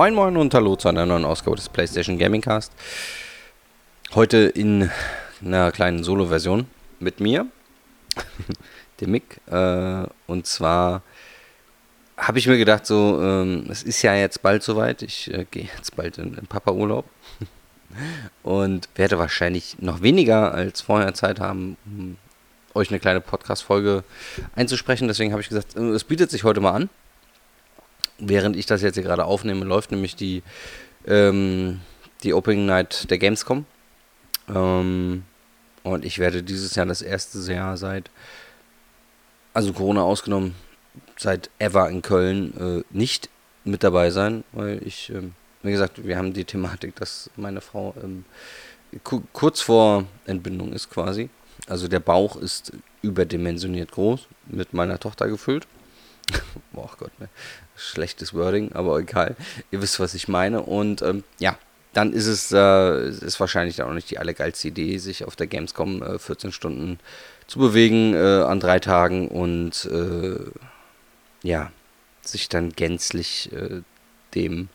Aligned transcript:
Moin 0.00 0.14
Moin 0.14 0.38
und 0.38 0.54
Hallo 0.54 0.76
zu 0.76 0.88
einer 0.88 1.04
neuen 1.04 1.26
Ausgabe 1.26 1.56
des 1.56 1.68
PlayStation 1.68 2.16
Gaming 2.16 2.40
Cast. 2.40 2.72
Heute 4.14 4.38
in 4.38 4.90
einer 5.44 5.70
kleinen 5.72 6.04
Solo-Version 6.04 6.68
mit 7.00 7.20
mir, 7.20 7.46
dem 9.02 9.10
Mick. 9.10 9.42
Äh, 9.50 10.04
und 10.26 10.46
zwar 10.46 11.02
habe 12.16 12.38
ich 12.38 12.46
mir 12.46 12.56
gedacht, 12.56 12.86
so, 12.86 13.20
ähm, 13.22 13.66
es 13.68 13.82
ist 13.82 14.00
ja 14.00 14.14
jetzt 14.14 14.40
bald 14.40 14.62
soweit. 14.62 15.02
Ich 15.02 15.30
äh, 15.34 15.44
gehe 15.50 15.68
jetzt 15.76 15.94
bald 15.96 16.16
in, 16.16 16.32
in 16.32 16.46
Papa-Urlaub 16.46 17.04
und 18.42 18.88
werde 18.94 19.18
wahrscheinlich 19.18 19.80
noch 19.80 20.00
weniger 20.00 20.54
als 20.54 20.80
vorher 20.80 21.12
Zeit 21.12 21.40
haben, 21.40 21.76
um 21.84 22.16
euch 22.72 22.88
eine 22.88 23.00
kleine 23.00 23.20
Podcast-Folge 23.20 24.02
einzusprechen. 24.56 25.08
Deswegen 25.08 25.32
habe 25.32 25.42
ich 25.42 25.50
gesagt, 25.50 25.76
äh, 25.76 25.90
es 25.90 26.04
bietet 26.04 26.30
sich 26.30 26.42
heute 26.42 26.62
mal 26.62 26.72
an. 26.72 26.88
Während 28.20 28.56
ich 28.56 28.66
das 28.66 28.82
jetzt 28.82 28.94
hier 28.94 29.02
gerade 29.02 29.24
aufnehme, 29.24 29.64
läuft 29.64 29.90
nämlich 29.90 30.14
die, 30.14 30.42
ähm, 31.06 31.80
die 32.22 32.34
Opening 32.34 32.66
Night 32.66 33.10
der 33.10 33.18
Gamescom. 33.18 33.64
Ähm, 34.48 35.24
und 35.82 36.04
ich 36.04 36.18
werde 36.18 36.42
dieses 36.42 36.74
Jahr 36.74 36.86
das 36.86 37.02
erste 37.02 37.38
Jahr 37.52 37.76
seit, 37.76 38.10
also 39.54 39.72
Corona 39.72 40.02
ausgenommen, 40.02 40.54
seit 41.16 41.50
ever 41.58 41.88
in 41.88 42.02
Köln 42.02 42.56
äh, 42.58 42.96
nicht 42.96 43.30
mit 43.64 43.82
dabei 43.82 44.10
sein, 44.10 44.44
weil 44.52 44.86
ich, 44.86 45.10
ähm, 45.10 45.32
wie 45.62 45.72
gesagt, 45.72 46.04
wir 46.04 46.18
haben 46.18 46.34
die 46.34 46.44
Thematik, 46.44 46.96
dass 46.96 47.30
meine 47.36 47.60
Frau 47.60 47.94
ähm, 48.02 48.24
kurz 49.32 49.60
vor 49.60 50.04
Entbindung 50.26 50.72
ist 50.72 50.90
quasi. 50.90 51.30
Also 51.66 51.88
der 51.88 52.00
Bauch 52.00 52.36
ist 52.36 52.72
überdimensioniert 53.02 53.92
groß, 53.92 54.26
mit 54.46 54.72
meiner 54.74 54.98
Tochter 54.98 55.28
gefüllt. 55.28 55.66
Boah 56.72 56.90
Gott, 56.98 57.18
ne 57.20 57.28
schlechtes 57.80 58.34
Wording, 58.34 58.72
aber 58.72 58.98
egal. 58.98 59.36
Ihr 59.70 59.82
wisst, 59.82 60.00
was 60.00 60.14
ich 60.14 60.28
meine. 60.28 60.62
Und 60.62 61.02
ähm, 61.02 61.24
ja, 61.38 61.58
dann 61.92 62.12
ist 62.12 62.26
es 62.26 62.52
äh, 62.52 63.08
ist 63.08 63.40
wahrscheinlich 63.40 63.82
auch 63.82 63.92
nicht 63.92 64.10
die 64.10 64.18
allergeilste 64.18 64.68
Idee, 64.68 64.98
sich 64.98 65.24
auf 65.24 65.36
der 65.36 65.46
Gamescom 65.46 66.02
äh, 66.02 66.18
14 66.18 66.52
Stunden 66.52 66.98
zu 67.46 67.58
bewegen 67.58 68.14
äh, 68.14 68.42
an 68.42 68.60
drei 68.60 68.78
Tagen 68.78 69.28
und 69.28 69.86
äh, 69.86 70.38
ja, 71.42 71.72
sich 72.22 72.48
dann 72.48 72.70
gänzlich 72.70 73.50
äh, 73.52 73.82
dem 74.34 74.68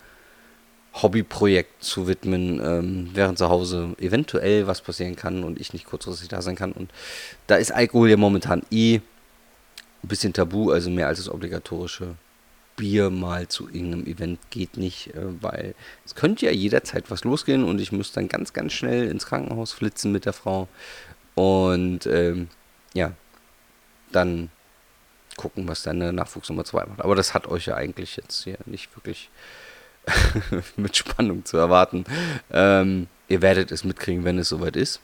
Hobbyprojekt 1.01 1.83
zu 1.83 2.07
widmen, 2.07 2.61
ähm, 2.63 3.09
während 3.13 3.37
zu 3.37 3.49
Hause 3.49 3.95
eventuell 3.99 4.67
was 4.67 4.81
passieren 4.81 5.15
kann 5.15 5.43
und 5.43 5.59
ich 5.59 5.73
nicht 5.73 5.85
kurzfristig 5.85 6.29
da 6.29 6.41
sein 6.41 6.55
kann. 6.55 6.71
Und 6.71 6.89
da 7.47 7.55
ist 7.55 7.71
Alkohol 7.71 8.09
ja 8.09 8.17
momentan 8.17 8.63
eh 8.71 8.95
ein 8.95 9.01
bisschen 10.07 10.33
tabu, 10.33 10.71
also 10.71 10.89
mehr 10.89 11.07
als 11.07 11.19
das 11.19 11.29
obligatorische 11.29 12.15
Bier 12.75 13.09
mal 13.09 13.47
zu 13.47 13.67
irgendeinem 13.67 14.05
Event 14.05 14.39
geht 14.49 14.77
nicht, 14.77 15.13
äh, 15.15 15.41
weil 15.41 15.75
es 16.05 16.15
könnte 16.15 16.45
ja 16.45 16.51
jederzeit 16.51 17.09
was 17.09 17.23
losgehen 17.23 17.63
und 17.63 17.79
ich 17.79 17.91
muss 17.91 18.11
dann 18.11 18.27
ganz, 18.27 18.53
ganz 18.53 18.73
schnell 18.73 19.07
ins 19.07 19.25
Krankenhaus 19.25 19.71
flitzen 19.71 20.11
mit 20.11 20.25
der 20.25 20.33
Frau 20.33 20.67
und 21.35 22.05
ähm, 22.05 22.49
ja, 22.93 23.11
dann 24.11 24.49
gucken, 25.37 25.67
was 25.67 25.83
dann 25.83 26.15
Nachwuchs 26.15 26.49
Nummer 26.49 26.63
2 26.63 26.85
macht. 26.85 27.01
Aber 27.01 27.15
das 27.15 27.33
hat 27.33 27.47
euch 27.47 27.65
ja 27.65 27.75
eigentlich 27.75 28.15
jetzt 28.15 28.43
hier 28.43 28.57
nicht 28.65 28.95
wirklich 28.95 29.29
mit 30.77 30.95
Spannung 30.95 31.45
zu 31.45 31.57
erwarten. 31.57 32.05
Ähm, 32.51 33.07
ihr 33.27 33.41
werdet 33.41 33.71
es 33.71 33.83
mitkriegen, 33.83 34.23
wenn 34.23 34.37
es 34.37 34.49
soweit 34.49 34.75
ist. 34.75 35.01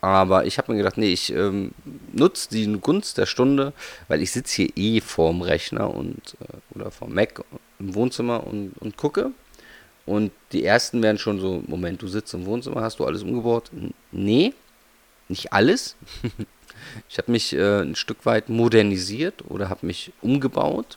Aber 0.00 0.46
ich 0.46 0.56
habe 0.56 0.72
mir 0.72 0.78
gedacht, 0.78 0.96
nee, 0.96 1.12
ich 1.12 1.32
ähm, 1.32 1.72
nutze 2.12 2.48
die 2.50 2.66
Gunst 2.80 3.18
der 3.18 3.26
Stunde, 3.26 3.72
weil 4.08 4.22
ich 4.22 4.32
sitze 4.32 4.62
hier 4.62 4.76
eh 4.76 5.00
vorm 5.00 5.42
Rechner 5.42 5.94
und 5.94 6.36
äh, 6.40 6.78
oder 6.78 6.90
vorm 6.90 7.14
Mac 7.14 7.42
im 7.78 7.94
Wohnzimmer 7.94 8.46
und, 8.46 8.72
und 8.80 8.96
gucke. 8.96 9.32
Und 10.06 10.32
die 10.52 10.64
ersten 10.64 11.02
werden 11.02 11.18
schon 11.18 11.38
so, 11.38 11.62
Moment, 11.66 12.00
du 12.00 12.08
sitzt 12.08 12.32
im 12.32 12.46
Wohnzimmer, 12.46 12.80
hast 12.80 12.98
du 12.98 13.04
alles 13.04 13.22
umgebaut? 13.22 13.70
Nee, 14.10 14.54
nicht 15.28 15.52
alles. 15.52 15.96
ich 17.08 17.18
habe 17.18 17.30
mich 17.30 17.52
äh, 17.52 17.82
ein 17.82 17.94
Stück 17.94 18.24
weit 18.24 18.48
modernisiert 18.48 19.44
oder 19.48 19.68
habe 19.68 19.86
mich 19.86 20.12
umgebaut. 20.22 20.96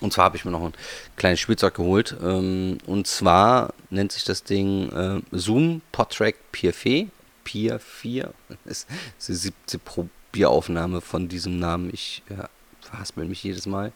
Und 0.00 0.12
zwar 0.12 0.24
habe 0.24 0.36
ich 0.36 0.44
mir 0.44 0.50
noch 0.50 0.64
ein 0.64 0.72
kleines 1.16 1.40
Spielzeug 1.40 1.74
geholt. 1.74 2.16
Ähm, 2.22 2.78
und 2.86 3.06
zwar 3.06 3.72
nennt 3.90 4.12
sich 4.12 4.24
das 4.24 4.42
Ding 4.42 4.90
äh, 4.90 5.20
Zoom 5.30 5.82
Podtrack 5.92 6.34
PFE 6.52 7.08
Pier 7.50 7.80
4. 7.80 8.32
Das 8.64 8.86
ist 9.18 9.28
die 9.28 9.34
siebte 9.34 9.78
Probieraufnahme 9.80 11.00
von 11.00 11.26
diesem 11.26 11.58
Namen. 11.58 11.90
Ich 11.92 12.22
ja, 12.30 12.48
verhaspel 12.80 13.24
mich 13.24 13.42
jedes 13.42 13.66
Mal. 13.66 13.90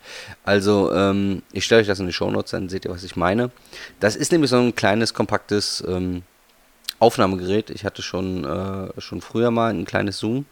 Also, 0.44 0.92
ähm, 0.92 1.42
ich 1.52 1.64
stelle 1.64 1.80
euch 1.80 1.86
das 1.86 2.00
in 2.00 2.06
die 2.06 2.12
Shownotes, 2.12 2.50
dann 2.50 2.68
seht 2.68 2.84
ihr, 2.84 2.90
was 2.90 3.04
ich 3.04 3.14
meine. 3.14 3.52
Das 4.00 4.16
ist 4.16 4.32
nämlich 4.32 4.50
so 4.50 4.56
ein 4.56 4.74
kleines, 4.74 5.14
kompaktes 5.14 5.84
ähm, 5.86 6.24
Aufnahmegerät. 6.98 7.70
Ich 7.70 7.84
hatte 7.84 8.02
schon, 8.02 8.44
äh, 8.44 9.00
schon 9.00 9.20
früher 9.20 9.52
mal 9.52 9.72
ein 9.72 9.84
kleines 9.84 10.18
Zoom, 10.18 10.46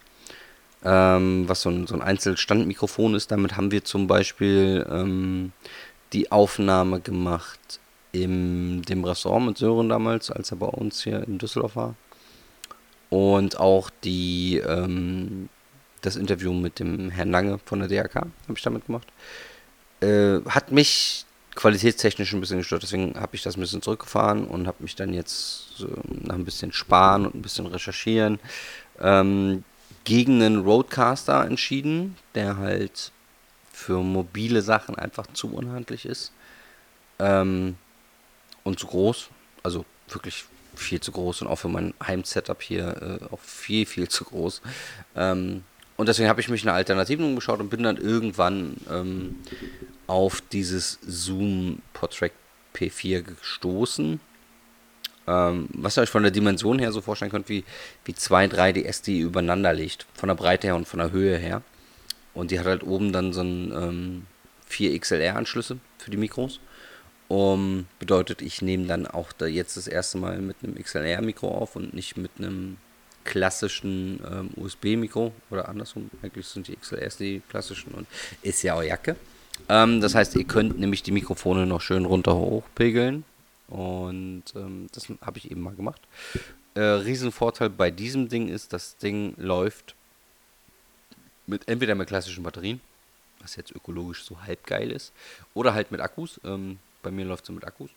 ähm, 0.85 1.43
was 1.49 1.63
so 1.63 1.71
ein, 1.71 1.87
so 1.87 1.95
ein 1.95 2.01
Einzelstandmikrofon 2.01 3.15
ist. 3.15 3.31
Damit 3.31 3.57
haben 3.57 3.71
wir 3.71 3.83
zum 3.83 4.07
Beispiel 4.07 4.87
ähm, 4.89 5.51
die 6.13 6.31
Aufnahme 6.31 7.01
gemacht 7.01 7.81
in 8.13 8.81
dem 8.83 9.03
Restaurant 9.03 9.47
mit 9.47 9.57
Sören 9.57 9.89
damals, 9.89 10.31
als 10.31 10.51
er 10.51 10.57
bei 10.57 10.67
uns 10.67 11.03
hier 11.03 11.27
in 11.27 11.37
Düsseldorf 11.37 11.75
war. 11.75 11.95
Und 13.13 13.59
auch 13.59 13.91
die, 14.03 14.57
ähm, 14.65 15.47
das 16.01 16.15
Interview 16.15 16.51
mit 16.51 16.79
dem 16.79 17.11
Herrn 17.11 17.29
Lange 17.29 17.59
von 17.63 17.77
der 17.77 17.87
DRK 17.87 18.15
habe 18.15 18.31
ich 18.55 18.63
damit 18.63 18.87
gemacht. 18.87 19.07
Äh, 20.01 20.39
hat 20.49 20.71
mich 20.71 21.27
qualitätstechnisch 21.53 22.33
ein 22.33 22.39
bisschen 22.39 22.57
gestört, 22.57 22.81
deswegen 22.81 23.13
habe 23.19 23.35
ich 23.35 23.43
das 23.43 23.55
ein 23.55 23.59
bisschen 23.59 23.83
zurückgefahren 23.83 24.47
und 24.47 24.65
habe 24.65 24.81
mich 24.81 24.95
dann 24.95 25.13
jetzt 25.13 25.77
so 25.77 25.89
nach 26.23 26.33
ein 26.33 26.43
bisschen 26.43 26.73
Sparen 26.73 27.27
und 27.27 27.35
ein 27.35 27.43
bisschen 27.43 27.67
Recherchieren 27.67 28.39
ähm, 28.99 29.63
gegen 30.05 30.41
einen 30.41 30.61
Roadcaster 30.61 31.45
entschieden, 31.45 32.15
der 32.33 32.57
halt 32.57 33.11
für 33.71 34.01
mobile 34.01 34.63
Sachen 34.63 34.95
einfach 34.95 35.27
zu 35.33 35.53
unhandlich 35.53 36.07
ist 36.07 36.31
ähm, 37.19 37.75
und 38.63 38.79
zu 38.79 38.87
groß. 38.87 39.29
Also 39.61 39.85
wirklich 40.09 40.45
viel 40.75 40.99
zu 40.99 41.11
groß 41.11 41.41
und 41.41 41.47
auch 41.47 41.57
für 41.57 41.69
mein 41.69 41.93
Heim-Setup 42.05 42.61
hier 42.61 43.19
äh, 43.21 43.33
auch 43.33 43.39
viel, 43.39 43.85
viel 43.85 44.07
zu 44.07 44.25
groß. 44.25 44.61
Ähm, 45.15 45.63
und 45.95 46.09
deswegen 46.09 46.29
habe 46.29 46.41
ich 46.41 46.49
mich 46.49 46.63
eine 46.63 46.73
Alternative 46.73 47.23
umgeschaut 47.23 47.59
und 47.59 47.69
bin 47.69 47.83
dann 47.83 47.97
irgendwann 47.97 48.77
ähm, 48.89 49.35
auf 50.07 50.41
dieses 50.51 50.99
Zoom 51.05 51.81
Portrait 51.93 52.33
P4 52.75 53.21
gestoßen. 53.21 54.19
Ähm, 55.25 55.69
was 55.73 55.97
ihr 55.97 56.01
euch 56.01 56.09
von 56.09 56.23
der 56.23 56.31
Dimension 56.31 56.79
her 56.79 56.91
so 56.91 57.01
vorstellen 57.01 57.31
könnt, 57.31 57.47
wie, 57.47 57.63
wie 58.05 58.13
zwei 58.13 58.45
3DS, 58.45 59.03
die 59.03 59.19
übereinander 59.19 59.73
liegt. 59.73 60.05
Von 60.15 60.27
der 60.27 60.35
Breite 60.35 60.67
her 60.67 60.75
und 60.75 60.87
von 60.87 60.99
der 60.99 61.11
Höhe 61.11 61.37
her. 61.37 61.61
Und 62.33 62.51
die 62.51 62.59
hat 62.59 62.65
halt 62.65 62.83
oben 62.83 63.13
dann 63.13 63.31
so 63.31 63.41
ein 63.41 63.71
ähm, 63.71 64.25
4 64.67 64.99
XLR-Anschlüsse 64.99 65.77
für 65.99 66.11
die 66.11 66.17
Mikros. 66.17 66.59
Um, 67.29 67.87
bedeutet, 67.99 68.41
ich 68.41 68.61
nehme 68.61 68.85
dann 68.85 69.07
auch 69.07 69.31
da 69.31 69.45
jetzt 69.45 69.77
das 69.77 69.87
erste 69.87 70.17
Mal 70.17 70.39
mit 70.39 70.57
einem 70.61 70.75
XLR-Mikro 70.75 71.47
auf 71.47 71.75
und 71.75 71.93
nicht 71.93 72.17
mit 72.17 72.31
einem 72.37 72.77
klassischen 73.23 74.19
ähm, 74.29 74.49
USB-Mikro 74.55 75.31
oder 75.49 75.69
andersrum. 75.69 76.09
Eigentlich 76.21 76.47
sind 76.47 76.67
die 76.67 76.75
XLRs 76.75 77.17
die 77.17 77.41
klassischen 77.49 77.93
und 77.93 78.07
ist 78.41 78.61
ja 78.63 78.75
auch 78.75 78.83
Jacke. 78.83 79.15
Ähm, 79.69 80.01
das 80.01 80.15
heißt, 80.15 80.35
ihr 80.35 80.43
könnt 80.43 80.79
nämlich 80.79 81.03
die 81.03 81.11
Mikrofone 81.11 81.65
noch 81.65 81.81
schön 81.81 82.05
runter 82.05 82.35
hochpegeln 82.35 83.23
und 83.67 84.43
ähm, 84.55 84.87
das 84.91 85.07
habe 85.21 85.37
ich 85.37 85.49
eben 85.49 85.61
mal 85.61 85.75
gemacht. 85.75 86.01
Äh, 86.75 86.81
Riesenvorteil 86.81 87.69
bei 87.69 87.91
diesem 87.91 88.29
Ding 88.29 88.49
ist, 88.49 88.73
das 88.73 88.97
Ding 88.97 89.35
läuft 89.37 89.95
mit 91.45 91.67
entweder 91.67 91.95
mit 91.95 92.07
klassischen 92.07 92.43
Batterien, 92.43 92.81
was 93.39 93.55
jetzt 93.55 93.71
ökologisch 93.71 94.23
so 94.23 94.41
halb 94.41 94.65
geil 94.65 94.91
ist, 94.91 95.13
oder 95.53 95.73
halt 95.73 95.91
mit 95.91 96.01
Akkus. 96.01 96.39
Ähm, 96.43 96.79
bei 97.03 97.11
mir 97.11 97.25
läuft 97.25 97.43
es 97.43 97.49
mit 97.51 97.65
Akkus, 97.65 97.91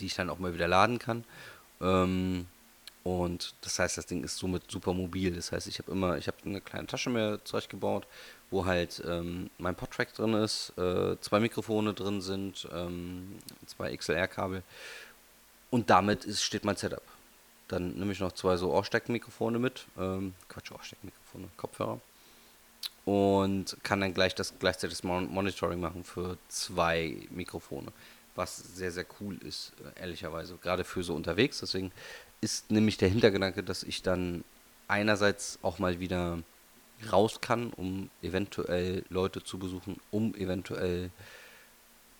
die 0.00 0.06
ich 0.06 0.14
dann 0.14 0.30
auch 0.30 0.38
mal 0.38 0.54
wieder 0.54 0.68
laden 0.68 0.98
kann. 0.98 1.24
Ähm, 1.80 2.46
und 3.04 3.54
das 3.62 3.78
heißt, 3.78 3.98
das 3.98 4.06
Ding 4.06 4.22
ist 4.22 4.38
somit 4.38 4.70
super 4.70 4.94
mobil. 4.94 5.34
Das 5.34 5.50
heißt, 5.50 5.66
ich 5.66 5.78
habe 5.78 5.90
immer, 5.90 6.16
ich 6.16 6.28
habe 6.28 6.36
eine 6.44 6.60
kleine 6.60 6.86
Tasche 6.86 7.10
mir 7.10 7.40
zurechtgebaut, 7.44 8.06
wo 8.50 8.64
halt 8.64 9.02
ähm, 9.06 9.50
mein 9.58 9.74
Podtrack 9.74 10.14
drin 10.14 10.34
ist, 10.34 10.72
äh, 10.78 11.16
zwei 11.20 11.40
Mikrofone 11.40 11.94
drin 11.94 12.20
sind, 12.20 12.68
ähm, 12.72 13.38
zwei 13.66 13.94
XLR-Kabel. 13.96 14.62
Und 15.70 15.90
damit 15.90 16.24
ist, 16.24 16.42
steht 16.42 16.64
mein 16.64 16.76
Setup. 16.76 17.02
Dann 17.66 17.94
nehme 17.94 18.12
ich 18.12 18.20
noch 18.20 18.32
zwei 18.32 18.56
so 18.56 18.72
Ohrsteckmikrofone 18.72 19.58
mit. 19.58 19.86
Ähm, 19.98 20.34
Quatsch, 20.48 20.70
Ohrsteckmikrofone, 20.70 21.48
Kopfhörer 21.56 22.00
und 23.04 23.76
kann 23.82 24.00
dann 24.00 24.14
gleich 24.14 24.34
das 24.34 24.54
gleichzeitig 24.58 24.98
das 24.98 25.04
Monitoring 25.04 25.80
machen 25.80 26.04
für 26.04 26.38
zwei 26.48 27.16
Mikrofone, 27.30 27.92
was 28.34 28.56
sehr 28.56 28.92
sehr 28.92 29.06
cool 29.20 29.38
ist 29.38 29.72
ehrlicherweise 29.96 30.56
gerade 30.56 30.84
für 30.84 31.02
so 31.02 31.14
unterwegs. 31.14 31.60
Deswegen 31.60 31.92
ist 32.40 32.70
nämlich 32.70 32.96
der 32.96 33.08
Hintergedanke, 33.08 33.62
dass 33.62 33.82
ich 33.82 34.02
dann 34.02 34.44
einerseits 34.88 35.58
auch 35.62 35.78
mal 35.78 36.00
wieder 36.00 36.38
raus 37.10 37.40
kann, 37.40 37.72
um 37.72 38.10
eventuell 38.22 39.04
Leute 39.08 39.42
zu 39.42 39.58
besuchen, 39.58 39.98
um 40.10 40.34
eventuell 40.34 41.10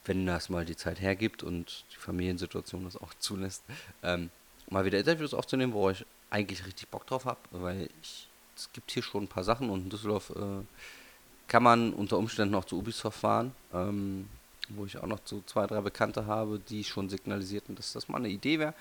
wenn 0.05 0.27
das 0.27 0.49
mal 0.49 0.65
die 0.65 0.77
Zeit 0.77 1.01
hergibt 1.01 1.43
und 1.43 1.85
die 1.93 1.97
Familiensituation 1.97 2.85
das 2.85 2.97
auch 2.97 3.15
zulässt, 3.15 3.63
ähm, 4.03 4.31
mal 4.69 4.85
wieder 4.85 4.99
Interviews 4.99 5.35
aufzunehmen, 5.35 5.73
wo 5.73 5.91
ich 5.91 6.05
eigentlich 6.31 6.67
richtig 6.67 6.89
Bock 6.89 7.07
drauf 7.07 7.25
habe, 7.25 7.41
weil 7.51 7.89
ich, 8.01 8.29
es 8.57 8.69
gibt 8.73 8.91
hier 8.91 9.03
schon 9.03 9.25
ein 9.25 9.29
paar 9.29 9.45
Sachen 9.45 9.71
und 9.71 9.85
in 9.85 9.91
Düsseldorf 9.91 10.31
äh, 10.31 10.65
kann 11.49 11.63
man 11.63 11.93
unter 11.93 12.19
Umständen 12.19 12.55
auch 12.55 12.65
zu 12.65 12.79
Ubisoft 12.79 13.21
fahren, 13.21 13.53
ähm, 13.75 14.29
wo 14.71 14.87
ich 14.87 14.97
auch 14.99 15.07
noch 15.07 15.19
so 15.25 15.43
zwei, 15.47 15.67
drei 15.67 15.81
Bekannte 15.81 16.27
habe, 16.27 16.61
die 16.69 16.85
schon 16.85 17.11
signalisierten, 17.11 17.75
dass 17.75 17.93
das 17.93 18.09
mal 18.09 18.19
eine 18.19 18.29
Idee 18.29 18.59
wäre. 18.59 18.75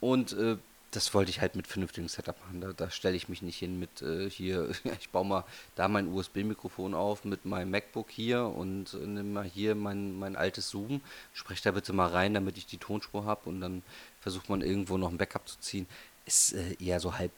Und 0.00 0.32
äh, 0.34 0.56
das 0.90 1.12
wollte 1.12 1.30
ich 1.30 1.40
halt 1.40 1.54
mit 1.54 1.66
vernünftigem 1.66 2.08
Setup 2.08 2.36
machen. 2.40 2.60
Da, 2.60 2.72
da 2.72 2.90
stelle 2.90 3.16
ich 3.16 3.28
mich 3.28 3.42
nicht 3.42 3.58
hin 3.58 3.78
mit 3.78 4.02
äh, 4.02 4.30
hier, 4.30 4.70
ich 5.00 5.10
baue 5.10 5.24
mal 5.24 5.44
da 5.74 5.88
mein 5.88 6.08
USB-Mikrofon 6.08 6.94
auf 6.94 7.24
mit 7.24 7.44
meinem 7.44 7.70
MacBook 7.70 8.10
hier 8.10 8.44
und 8.44 8.94
äh, 8.94 9.06
nehme 9.06 9.24
mal 9.24 9.44
hier 9.44 9.74
mein, 9.74 10.18
mein 10.18 10.36
altes 10.36 10.70
Zoom, 10.70 11.00
spreche 11.34 11.64
da 11.64 11.72
bitte 11.72 11.92
mal 11.92 12.08
rein, 12.08 12.34
damit 12.34 12.56
ich 12.58 12.66
die 12.66 12.78
Tonspur 12.78 13.24
habe 13.24 13.48
und 13.48 13.60
dann 13.60 13.82
versucht 14.20 14.48
man 14.48 14.62
irgendwo 14.62 14.96
noch 14.96 15.10
ein 15.10 15.18
Backup 15.18 15.48
zu 15.48 15.58
ziehen. 15.60 15.86
Ist 16.24 16.54
äh, 16.54 16.76
eher 16.80 17.00
so 17.00 17.16
halb 17.18 17.32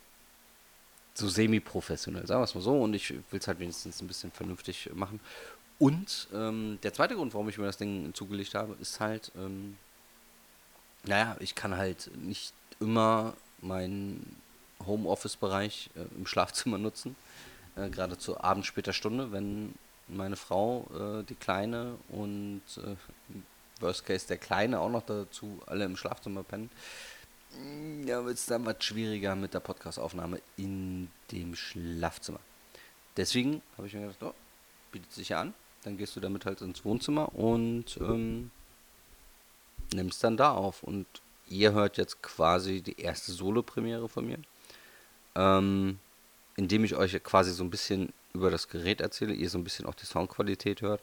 so 1.13 1.27
semi-professionell, 1.27 2.25
sagen 2.25 2.41
wir 2.41 2.45
es 2.45 2.55
mal 2.55 2.61
so. 2.61 2.81
Und 2.81 2.93
ich 2.93 3.11
will 3.11 3.39
es 3.39 3.47
halt 3.47 3.59
wenigstens 3.59 4.01
ein 4.01 4.07
bisschen 4.07 4.31
vernünftig 4.31 4.89
machen. 4.93 5.19
Und 5.79 6.27
ähm, 6.33 6.77
der 6.83 6.93
zweite 6.93 7.15
Grund, 7.15 7.33
warum 7.33 7.49
ich 7.49 7.57
mir 7.57 7.65
das 7.65 7.77
Ding 7.77 8.13
zugelegt 8.13 8.53
habe, 8.53 8.75
ist 8.79 8.99
halt, 8.99 9.31
ähm, 9.35 9.77
naja, 11.05 11.35
ich 11.39 11.55
kann 11.55 11.75
halt 11.75 12.11
nicht 12.15 12.53
immer 12.79 13.33
meinen 13.61 14.35
Homeoffice-Bereich 14.85 15.89
äh, 15.95 16.01
im 16.15 16.27
Schlafzimmer 16.27 16.77
nutzen. 16.77 17.15
Äh, 17.75 17.89
Gerade 17.89 18.17
zur 18.17 18.43
abends 18.43 18.67
später 18.67 18.93
Stunde, 18.93 19.31
wenn 19.31 19.73
meine 20.07 20.35
Frau, 20.35 20.87
äh, 20.93 21.23
die 21.23 21.35
Kleine 21.35 21.95
und 22.09 22.61
äh, 22.77 22.95
Worst 23.81 24.05
Case 24.05 24.27
der 24.27 24.37
Kleine 24.37 24.79
auch 24.79 24.89
noch 24.89 25.05
dazu 25.05 25.59
alle 25.65 25.85
im 25.85 25.97
Schlafzimmer 25.97 26.43
pennen. 26.43 26.69
Ja, 28.05 28.25
wird 28.25 28.37
es 28.37 28.45
dann 28.45 28.65
was 28.65 28.83
schwieriger 28.83 29.35
mit 29.35 29.53
der 29.53 29.59
Podcastaufnahme 29.59 30.41
in 30.57 31.09
dem 31.31 31.55
Schlafzimmer. 31.55 32.39
Deswegen 33.17 33.61
habe 33.77 33.87
ich 33.87 33.93
mir 33.93 34.01
gedacht, 34.01 34.23
oh, 34.23 34.33
bietet 34.91 35.11
sich 35.11 35.29
ja 35.29 35.41
an. 35.41 35.53
Dann 35.83 35.97
gehst 35.97 36.15
du 36.15 36.19
damit 36.19 36.45
halt 36.45 36.61
ins 36.61 36.85
Wohnzimmer 36.85 37.33
und 37.35 37.97
ähm, 37.99 38.51
nimmst 39.93 40.23
dann 40.23 40.37
da 40.37 40.51
auf. 40.51 40.83
Und 40.83 41.05
ihr 41.47 41.73
hört 41.73 41.97
jetzt 41.97 42.21
quasi 42.21 42.81
die 42.81 42.99
erste 42.99 43.31
Solo-Premiere 43.31 44.07
von 44.07 44.25
mir, 44.25 44.39
ähm, 45.35 45.99
indem 46.55 46.83
ich 46.83 46.95
euch 46.95 47.21
quasi 47.23 47.51
so 47.51 47.63
ein 47.63 47.69
bisschen 47.69 48.13
über 48.33 48.49
das 48.49 48.69
Gerät 48.69 49.01
erzähle, 49.01 49.33
ihr 49.33 49.49
so 49.49 49.57
ein 49.57 49.63
bisschen 49.63 49.85
auch 49.85 49.95
die 49.95 50.05
Soundqualität 50.05 50.81
hört. 50.81 51.01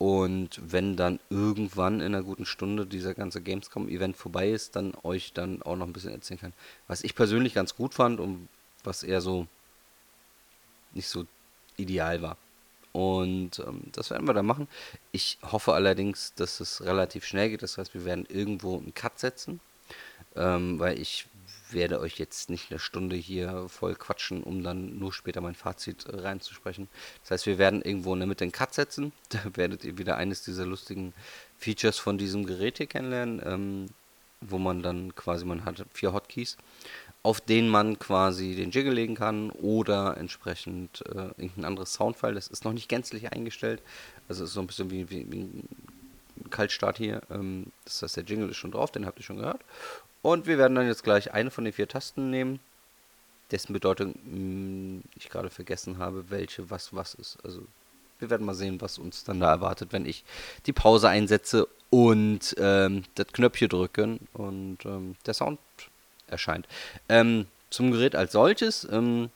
Und 0.00 0.58
wenn 0.64 0.96
dann 0.96 1.20
irgendwann 1.28 2.00
in 2.00 2.14
einer 2.14 2.24
guten 2.24 2.46
Stunde 2.46 2.86
dieser 2.86 3.14
ganze 3.14 3.40
Gamescom-Event 3.40 4.16
vorbei 4.16 4.50
ist, 4.50 4.74
dann 4.74 4.94
euch 5.02 5.32
dann 5.32 5.62
auch 5.62 5.76
noch 5.76 5.86
ein 5.86 5.92
bisschen 5.92 6.12
erzählen 6.12 6.40
kann. 6.40 6.52
Was 6.88 7.04
ich 7.04 7.14
persönlich 7.14 7.54
ganz 7.54 7.76
gut 7.76 7.94
fand 7.94 8.18
und 8.18 8.48
was 8.82 9.02
eher 9.02 9.20
so 9.20 9.46
nicht 10.94 11.08
so 11.08 11.26
ideal 11.76 12.22
war. 12.22 12.36
Und 12.92 13.60
ähm, 13.60 13.82
das 13.92 14.10
werden 14.10 14.26
wir 14.26 14.34
dann 14.34 14.46
machen. 14.46 14.66
Ich 15.12 15.38
hoffe 15.42 15.74
allerdings, 15.74 16.32
dass 16.34 16.60
es 16.60 16.82
relativ 16.82 17.24
schnell 17.24 17.50
geht. 17.50 17.62
Das 17.62 17.78
heißt, 17.78 17.94
wir 17.94 18.04
werden 18.04 18.26
irgendwo 18.28 18.78
einen 18.78 18.94
Cut 18.94 19.18
setzen 19.20 19.60
ähm, 20.36 20.78
weil 20.78 20.98
ich 20.98 21.26
werde 21.72 22.00
euch 22.00 22.18
jetzt 22.18 22.50
nicht 22.50 22.70
eine 22.70 22.78
Stunde 22.78 23.16
hier 23.16 23.68
voll 23.68 23.94
quatschen, 23.94 24.42
um 24.42 24.62
dann 24.62 24.98
nur 24.98 25.12
später 25.12 25.40
mein 25.40 25.54
Fazit 25.54 26.06
äh, 26.06 26.16
reinzusprechen. 26.16 26.88
Das 27.22 27.30
heißt, 27.32 27.46
wir 27.46 27.58
werden 27.58 27.82
irgendwo 27.82 28.12
in 28.14 28.20
der 28.20 28.28
Mitte 28.28 28.44
einen 28.44 28.52
Cut 28.52 28.74
setzen. 28.74 29.12
Da 29.30 29.38
werdet 29.54 29.84
ihr 29.84 29.96
wieder 29.96 30.16
eines 30.16 30.42
dieser 30.42 30.66
lustigen 30.66 31.12
Features 31.58 31.98
von 31.98 32.18
diesem 32.18 32.46
Gerät 32.46 32.78
hier 32.78 32.86
kennenlernen, 32.86 33.40
ähm, 33.44 33.86
wo 34.40 34.58
man 34.58 34.82
dann 34.82 35.14
quasi, 35.14 35.44
man 35.44 35.64
hat 35.64 35.84
vier 35.92 36.12
Hotkeys, 36.12 36.56
auf 37.22 37.40
denen 37.40 37.68
man 37.68 37.98
quasi 37.98 38.54
den 38.54 38.70
Jiggle 38.70 38.94
legen 38.94 39.14
kann 39.14 39.50
oder 39.50 40.16
entsprechend 40.16 41.02
äh, 41.06 41.28
irgendein 41.36 41.66
anderes 41.66 41.92
Soundfile. 41.92 42.34
Das 42.34 42.48
ist 42.48 42.64
noch 42.64 42.72
nicht 42.72 42.88
gänzlich 42.88 43.32
eingestellt. 43.32 43.82
Also 44.28 44.44
ist 44.44 44.52
so 44.52 44.60
ein 44.60 44.66
bisschen 44.66 44.90
wie, 44.90 45.10
wie, 45.10 45.30
wie 45.30 45.40
ein 45.40 45.68
Kaltstart 46.50 46.98
hier. 46.98 47.20
Ähm, 47.30 47.66
das 47.84 48.02
heißt, 48.02 48.16
der 48.16 48.24
Jingle 48.24 48.48
ist 48.48 48.56
schon 48.56 48.72
drauf, 48.72 48.90
den 48.90 49.06
habt 49.06 49.18
ihr 49.18 49.24
schon 49.24 49.38
gehört. 49.38 49.62
Und 50.22 50.46
wir 50.46 50.58
werden 50.58 50.74
dann 50.74 50.86
jetzt 50.86 51.04
gleich 51.04 51.32
eine 51.32 51.50
von 51.50 51.64
den 51.64 51.72
vier 51.72 51.88
Tasten 51.88 52.30
nehmen, 52.30 52.60
dessen 53.50 53.72
Bedeutung 53.72 54.14
mh, 54.24 54.32
hm, 54.32 55.02
ich 55.16 55.28
gerade 55.30 55.50
vergessen 55.50 55.98
habe, 55.98 56.30
welche 56.30 56.70
was 56.70 56.94
was 56.94 57.14
ist. 57.14 57.38
Also 57.42 57.62
wir 58.18 58.30
werden 58.30 58.46
mal 58.46 58.54
sehen, 58.54 58.80
was 58.80 58.98
uns 58.98 59.24
dann 59.24 59.40
da 59.40 59.50
erwartet, 59.50 59.92
wenn 59.92 60.06
ich 60.06 60.24
die 60.66 60.72
Pause 60.72 61.08
einsetze 61.08 61.66
und 61.88 62.54
ähm, 62.58 63.04
das 63.14 63.28
Knöpfchen 63.28 63.68
drücke 63.68 64.18
und 64.34 64.78
ähm, 64.84 65.16
der 65.26 65.34
Sound 65.34 65.58
erscheint. 66.28 66.68
Ähm, 67.08 67.46
zum 67.70 67.90
Gerät 67.90 68.14
als 68.14 68.32
solches, 68.32 68.86
ähm, 68.90 69.30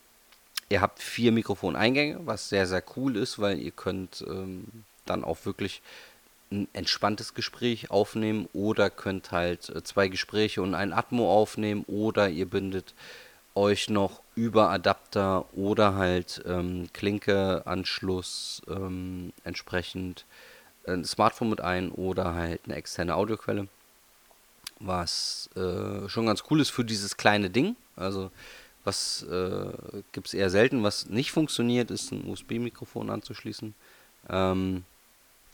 ihr 0.68 0.80
habt 0.80 1.00
vier 1.00 1.32
Mikrofoneingänge, 1.32 2.20
was 2.24 2.48
sehr, 2.48 2.66
sehr 2.66 2.82
cool 2.96 3.16
ist, 3.16 3.38
weil 3.38 3.58
ihr 3.58 3.70
könnt 3.70 4.24
ähm, 4.28 4.66
dann 5.06 5.24
auch 5.24 5.44
wirklich 5.44 5.82
ein 6.50 6.68
entspanntes 6.72 7.34
Gespräch 7.34 7.90
aufnehmen 7.90 8.48
oder 8.52 8.90
könnt 8.90 9.32
halt 9.32 9.68
äh, 9.70 9.82
zwei 9.82 10.08
Gespräche 10.08 10.62
und 10.62 10.74
ein 10.74 10.92
Atmo 10.92 11.32
aufnehmen 11.32 11.84
oder 11.86 12.28
ihr 12.28 12.46
bindet 12.46 12.94
euch 13.54 13.88
noch 13.88 14.20
über 14.34 14.70
Adapter 14.70 15.44
oder 15.54 15.94
halt 15.94 16.42
ähm, 16.46 16.88
Klinke-Anschluss 16.92 18.62
ähm, 18.68 19.32
entsprechend 19.44 20.24
ein 20.86 21.04
Smartphone 21.04 21.50
mit 21.50 21.60
ein 21.60 21.90
oder 21.90 22.34
halt 22.34 22.62
eine 22.64 22.74
externe 22.74 23.14
Audioquelle. 23.14 23.68
Was 24.80 25.48
äh, 25.56 26.08
schon 26.08 26.26
ganz 26.26 26.44
cool 26.50 26.60
ist 26.60 26.70
für 26.70 26.84
dieses 26.84 27.16
kleine 27.16 27.48
Ding. 27.48 27.76
Also 27.96 28.30
was 28.84 29.22
äh, 29.22 30.02
gibt 30.12 30.26
es 30.26 30.34
eher 30.34 30.50
selten. 30.50 30.82
Was 30.82 31.08
nicht 31.08 31.30
funktioniert, 31.30 31.90
ist 31.90 32.12
ein 32.12 32.28
USB-Mikrofon 32.28 33.08
anzuschließen. 33.08 33.74
Ähm, 34.28 34.84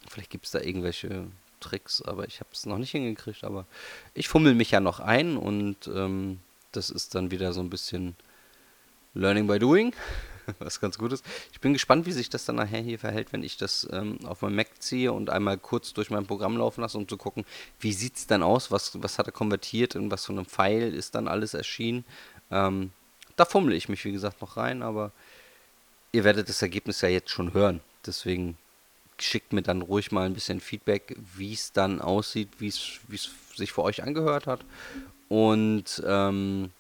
Vielleicht 0.09 0.31
gibt 0.31 0.47
es 0.47 0.53
da 0.53 0.61
irgendwelche 0.61 1.27
Tricks, 1.61 2.03
aber 2.03 2.27
ich 2.27 2.41
habe 2.41 2.51
es 2.53 2.67
noch 2.67 2.79
nicht 2.79 2.91
hingekriegt. 2.91 3.45
Aber 3.45 3.67
ich 4.15 4.29
fummel 4.29 4.55
mich 4.55 4.71
ja 4.71 4.81
noch 4.81 5.01
ein 5.01 5.37
und 5.37 5.89
ähm, 5.89 6.41
das 6.73 6.91
ist 6.91 7.15
dann 7.15 7.31
wieder 7.31 7.53
so 7.53 7.61
ein 7.61 7.71
bisschen 7.71 8.17
Learning 9.15 9.47
by 9.47 9.59
Doing, 9.59 9.93
was 10.59 10.81
ganz 10.81 10.99
gut 10.99 11.13
ist. 11.13 11.25
Ich 11.53 11.61
bin 11.61 11.73
gespannt, 11.73 12.07
wie 12.07 12.13
sich 12.13 12.31
das 12.31 12.45
dann 12.45 12.57
nachher 12.57 12.81
hier 12.81 12.99
verhält, 12.99 13.33
wenn 13.33 13.43
ich 13.43 13.57
das 13.57 13.89
ähm, 13.93 14.19
auf 14.25 14.43
meinem 14.43 14.57
Mac 14.57 14.69
ziehe 14.81 15.13
und 15.13 15.31
einmal 15.31 15.59
kurz 15.59 15.93
durch 15.93 16.11
mein 16.11 16.27
Programm 16.27 16.57
laufen 16.57 16.81
lasse, 16.81 16.99
um 16.99 17.09
zu 17.09 17.17
gucken, 17.17 17.45
wie 17.81 17.93
sieht 17.93 18.17
es 18.17 18.27
dann 18.27 18.43
aus, 18.43 18.71
was, 18.71 19.03
was 19.03 19.19
hat 19.19 19.27
er 19.27 19.33
konvertiert, 19.33 19.95
in 19.95 20.11
was 20.11 20.27
für 20.27 20.33
einem 20.33 20.47
Pfeil 20.47 20.95
ist 20.95 21.15
dann 21.15 21.29
alles 21.29 21.55
erschienen. 21.55 22.05
Ähm, 22.51 22.93
da 23.37 23.45
fummle 23.45 23.75
ich 23.75 23.89
mich, 23.89 24.05
wie 24.05 24.13
gesagt, 24.13 24.41
noch 24.41 24.57
rein, 24.57 24.83
aber 24.83 25.13
ihr 26.13 26.25
werdet 26.25 26.49
das 26.49 26.63
Ergebnis 26.63 27.01
ja 27.01 27.09
jetzt 27.09 27.31
schon 27.31 27.55
hören. 27.55 27.81
Deswegen 28.07 28.57
schickt 29.23 29.53
mir 29.53 29.63
dann 29.63 29.83
ruhig 29.83 30.13
mal 30.13 30.27
ein 30.27 30.35
bisschen 30.35 30.61
Feedback, 30.61 31.17
wie 31.37 31.53
es 31.53 31.73
dann 31.73 32.01
aussieht, 32.01 32.49
wie 32.59 32.69
es 32.69 33.01
sich 33.55 33.73
für 33.73 33.83
euch 33.83 34.03
angehört 34.03 34.47
hat 34.47 34.61
und 35.29 36.03
ähm, 36.07 36.71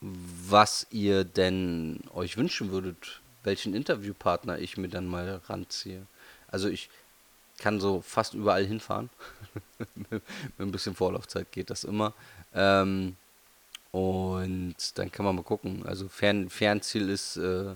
was 0.00 0.86
ihr 0.90 1.24
denn 1.24 2.00
euch 2.14 2.36
wünschen 2.36 2.70
würdet, 2.70 3.20
welchen 3.42 3.74
Interviewpartner 3.74 4.58
ich 4.58 4.76
mir 4.76 4.88
dann 4.88 5.06
mal 5.06 5.40
ranziehe. 5.46 6.06
Also 6.48 6.68
ich 6.68 6.88
kann 7.58 7.80
so 7.80 8.00
fast 8.00 8.34
überall 8.34 8.64
hinfahren. 8.64 9.10
Mit 10.10 10.22
ein 10.58 10.70
bisschen 10.70 10.94
Vorlaufzeit 10.94 11.50
geht 11.52 11.70
das 11.70 11.84
immer. 11.84 12.14
Ähm, 12.54 13.16
und 13.90 14.76
dann 14.94 15.10
kann 15.10 15.24
man 15.24 15.36
mal 15.36 15.42
gucken. 15.42 15.84
Also 15.86 16.08
Fern 16.08 16.50
Fernziel 16.50 17.08
ist 17.08 17.36
äh, 17.36 17.74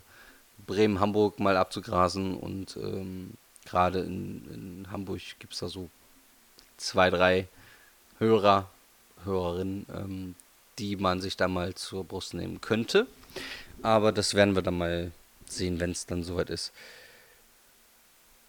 Bremen, 0.66 1.00
Hamburg 1.00 1.40
mal 1.40 1.56
abzugrasen 1.56 2.36
und 2.36 2.76
ähm, 2.76 3.34
gerade 3.64 4.00
in, 4.00 4.84
in 4.84 4.90
Hamburg 4.90 5.20
gibt 5.38 5.52
es 5.54 5.60
da 5.60 5.68
so 5.68 5.88
zwei, 6.76 7.10
drei 7.10 7.48
Hörer, 8.18 8.68
Hörerinnen, 9.24 9.86
ähm, 9.94 10.34
die 10.78 10.96
man 10.96 11.20
sich 11.20 11.36
da 11.36 11.48
mal 11.48 11.74
zur 11.74 12.04
Brust 12.04 12.34
nehmen 12.34 12.60
könnte. 12.60 13.06
Aber 13.82 14.12
das 14.12 14.34
werden 14.34 14.54
wir 14.54 14.62
dann 14.62 14.78
mal 14.78 15.12
sehen, 15.46 15.80
wenn 15.80 15.90
es 15.90 16.06
dann 16.06 16.22
soweit 16.22 16.50
ist. 16.50 16.72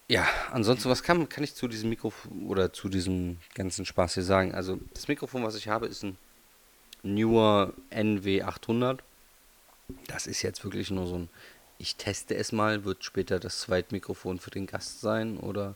Ja, 0.08 0.28
ansonsten, 0.52 0.90
was 0.90 1.02
kann, 1.02 1.30
kann 1.30 1.44
ich 1.44 1.56
zu 1.56 1.68
diesem 1.68 1.90
Mikrofon 1.90 2.48
oder 2.48 2.74
zu 2.74 2.90
diesem 2.90 3.38
ganzen 3.56 3.86
Spaß 3.86 4.16
hier 4.16 4.24
sagen? 4.24 4.54
Also, 4.54 4.80
das 4.94 5.08
Mikrofon, 5.08 5.44
was 5.44 5.56
ich 5.56 5.70
habe, 5.70 5.88
ist 5.88 6.04
ein 6.04 6.18
Newer 7.04 7.74
NW800. 7.92 9.00
Das 10.08 10.28
ist 10.28 10.42
jetzt 10.42 10.64
wirklich 10.64 10.92
nur 10.92 11.08
so 11.08 11.16
ein 11.16 11.30
ich 11.84 11.98
teste 11.98 12.34
es 12.34 12.54
mal, 12.54 12.86
wird 12.86 13.04
später 13.04 13.42
das 13.42 13.60
Zweitmikrofon 13.60 14.40
für 14.40 14.52
den 14.52 14.68
Gast 14.68 15.02
sein 15.02 15.36
oder 15.36 15.76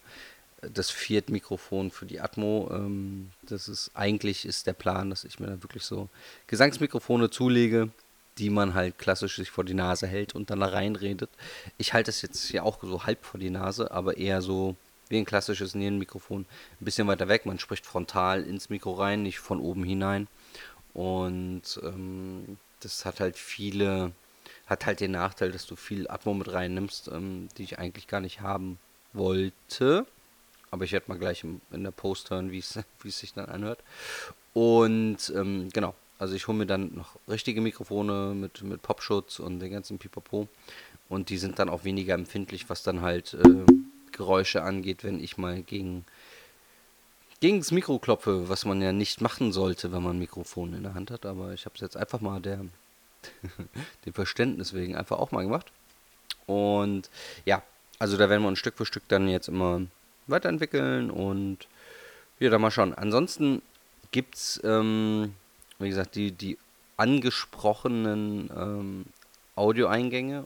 das 0.61 0.89
Viertmikrofon 0.89 1.91
für 1.91 2.05
die 2.05 2.21
Atmo. 2.21 2.69
Ähm, 2.71 3.31
das 3.43 3.67
ist 3.67 3.91
eigentlich 3.93 4.45
ist 4.45 4.67
der 4.67 4.73
Plan, 4.73 5.09
dass 5.09 5.25
ich 5.25 5.41
mir 5.41 5.47
dann 5.47 5.63
wirklich 5.63 5.83
so 5.83 6.07
Gesangsmikrofone 6.47 7.29
zulege, 7.29 7.89
die 8.37 8.49
man 8.49 8.73
halt 8.73 8.97
klassisch 8.97 9.35
sich 9.35 9.51
vor 9.51 9.65
die 9.65 9.73
Nase 9.73 10.07
hält 10.07 10.33
und 10.33 10.49
dann 10.49 10.61
da 10.61 10.67
reinredet. 10.67 11.29
Ich 11.77 11.91
halte 11.91 12.09
es 12.09 12.21
jetzt 12.21 12.47
hier 12.47 12.63
auch 12.63 12.81
so 12.81 13.03
halb 13.03 13.25
vor 13.25 13.41
die 13.41 13.49
Nase, 13.49 13.91
aber 13.91 14.15
eher 14.15 14.41
so 14.41 14.77
wie 15.09 15.17
ein 15.17 15.25
klassisches 15.25 15.75
Nierenmikrofon. 15.75 16.45
Ein 16.79 16.85
bisschen 16.85 17.07
weiter 17.07 17.27
weg, 17.27 17.45
man 17.45 17.59
spricht 17.59 17.85
frontal 17.85 18.43
ins 18.43 18.69
Mikro 18.69 18.93
rein, 18.93 19.23
nicht 19.23 19.39
von 19.39 19.59
oben 19.59 19.83
hinein. 19.83 20.29
Und 20.93 21.81
ähm, 21.83 22.57
das 22.79 23.03
hat 23.03 23.19
halt 23.19 23.35
viele, 23.35 24.13
hat 24.65 24.85
halt 24.85 24.99
den 24.99 25.11
Nachteil, 25.11 25.51
dass 25.51 25.65
du 25.65 25.75
viel 25.75 26.09
Atmo 26.09 26.33
mit 26.33 26.51
reinnimmst, 26.51 27.09
ähm, 27.09 27.49
die 27.57 27.63
ich 27.63 27.79
eigentlich 27.79 28.07
gar 28.07 28.21
nicht 28.21 28.41
haben 28.41 28.79
wollte. 29.13 30.05
Aber 30.71 30.83
ich 30.83 30.91
werde 30.91 31.05
mal 31.09 31.17
gleich 31.17 31.43
in, 31.43 31.61
in 31.71 31.83
der 31.83 31.91
Post 31.91 32.29
hören, 32.29 32.51
wie 32.51 32.59
es 33.05 33.19
sich 33.19 33.33
dann 33.33 33.45
anhört. 33.45 33.79
Und 34.53 35.31
ähm, 35.35 35.69
genau, 35.71 35.93
also 36.19 36.35
ich 36.35 36.47
hole 36.47 36.57
mir 36.57 36.65
dann 36.65 36.93
noch 36.95 37.15
richtige 37.27 37.61
Mikrofone 37.61 38.33
mit, 38.33 38.61
mit 38.63 38.81
Popschutz 38.81 39.39
und 39.39 39.59
den 39.59 39.71
ganzen 39.71 39.99
Pipapo. 39.99 40.47
Und 41.09 41.29
die 41.29 41.37
sind 41.37 41.59
dann 41.59 41.69
auch 41.69 41.83
weniger 41.83 42.15
empfindlich, 42.15 42.69
was 42.69 42.83
dann 42.83 43.01
halt 43.01 43.35
äh, 43.35 43.65
Geräusche 44.11 44.63
angeht, 44.63 45.03
wenn 45.03 45.23
ich 45.23 45.37
mal 45.37 45.61
gegen, 45.61 46.05
gegen 47.39 47.59
das 47.59 47.71
Mikro 47.71 47.99
klopfe, 47.99 48.49
was 48.49 48.65
man 48.65 48.81
ja 48.81 48.91
nicht 48.91 49.21
machen 49.21 49.53
sollte, 49.53 49.91
wenn 49.91 50.03
man 50.03 50.17
ein 50.17 50.19
Mikrofon 50.19 50.73
in 50.73 50.83
der 50.83 50.95
Hand 50.95 51.11
hat. 51.11 51.25
Aber 51.25 51.53
ich 51.53 51.65
habe 51.65 51.75
es 51.75 51.81
jetzt 51.81 51.95
einfach 51.95 52.19
mal 52.19 52.41
der, 52.41 52.65
dem 54.05 54.13
Verständnis 54.13 54.73
wegen 54.73 54.95
einfach 54.95 55.17
auch 55.17 55.31
mal 55.31 55.43
gemacht. 55.43 55.71
Und 56.45 57.09
ja, 57.45 57.63
also 57.99 58.17
da 58.17 58.29
werden 58.29 58.43
wir 58.43 58.49
ein 58.49 58.55
Stück 58.55 58.77
für 58.77 58.85
Stück 58.85 59.03
dann 59.07 59.27
jetzt 59.27 59.47
immer 59.47 59.81
weiterentwickeln 60.27 61.09
und 61.09 61.67
ja, 62.39 62.49
dann 62.49 62.61
mal 62.61 62.71
schauen. 62.71 62.93
Ansonsten 62.93 63.61
gibt 64.11 64.35
es, 64.35 64.61
ähm, 64.63 65.33
wie 65.79 65.89
gesagt, 65.89 66.15
die, 66.15 66.31
die 66.31 66.57
angesprochenen 66.97 68.49
ähm, 68.55 69.05
Audioeingänge 69.55 70.45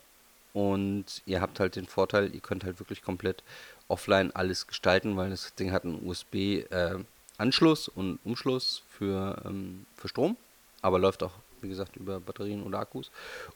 und 0.54 1.22
ihr 1.26 1.42
habt 1.42 1.60
halt 1.60 1.76
den 1.76 1.86
Vorteil, 1.86 2.34
ihr 2.34 2.42
könnt 2.42 2.64
halt 2.64 2.80
wirklich 2.80 3.02
komplett 3.02 3.44
offline 3.88 4.32
alles 4.34 4.68
gestalten, 4.68 5.18
weil 5.18 5.30
das 5.30 5.54
Ding 5.56 5.72
hat 5.72 5.84
einen 5.84 6.06
USB-Anschluss 6.06 7.88
äh, 7.88 7.92
und 7.96 8.20
Umschluss 8.24 8.84
für, 8.90 9.42
ähm, 9.46 9.86
für 9.96 10.08
Strom, 10.08 10.38
aber 10.82 11.00
läuft 11.00 11.24
auch, 11.24 11.34
wie 11.62 11.70
gesagt, 11.70 11.96
über 11.96 12.20
Batterien 12.20 12.64
oder 12.64 12.80
Akkus. 12.80 13.12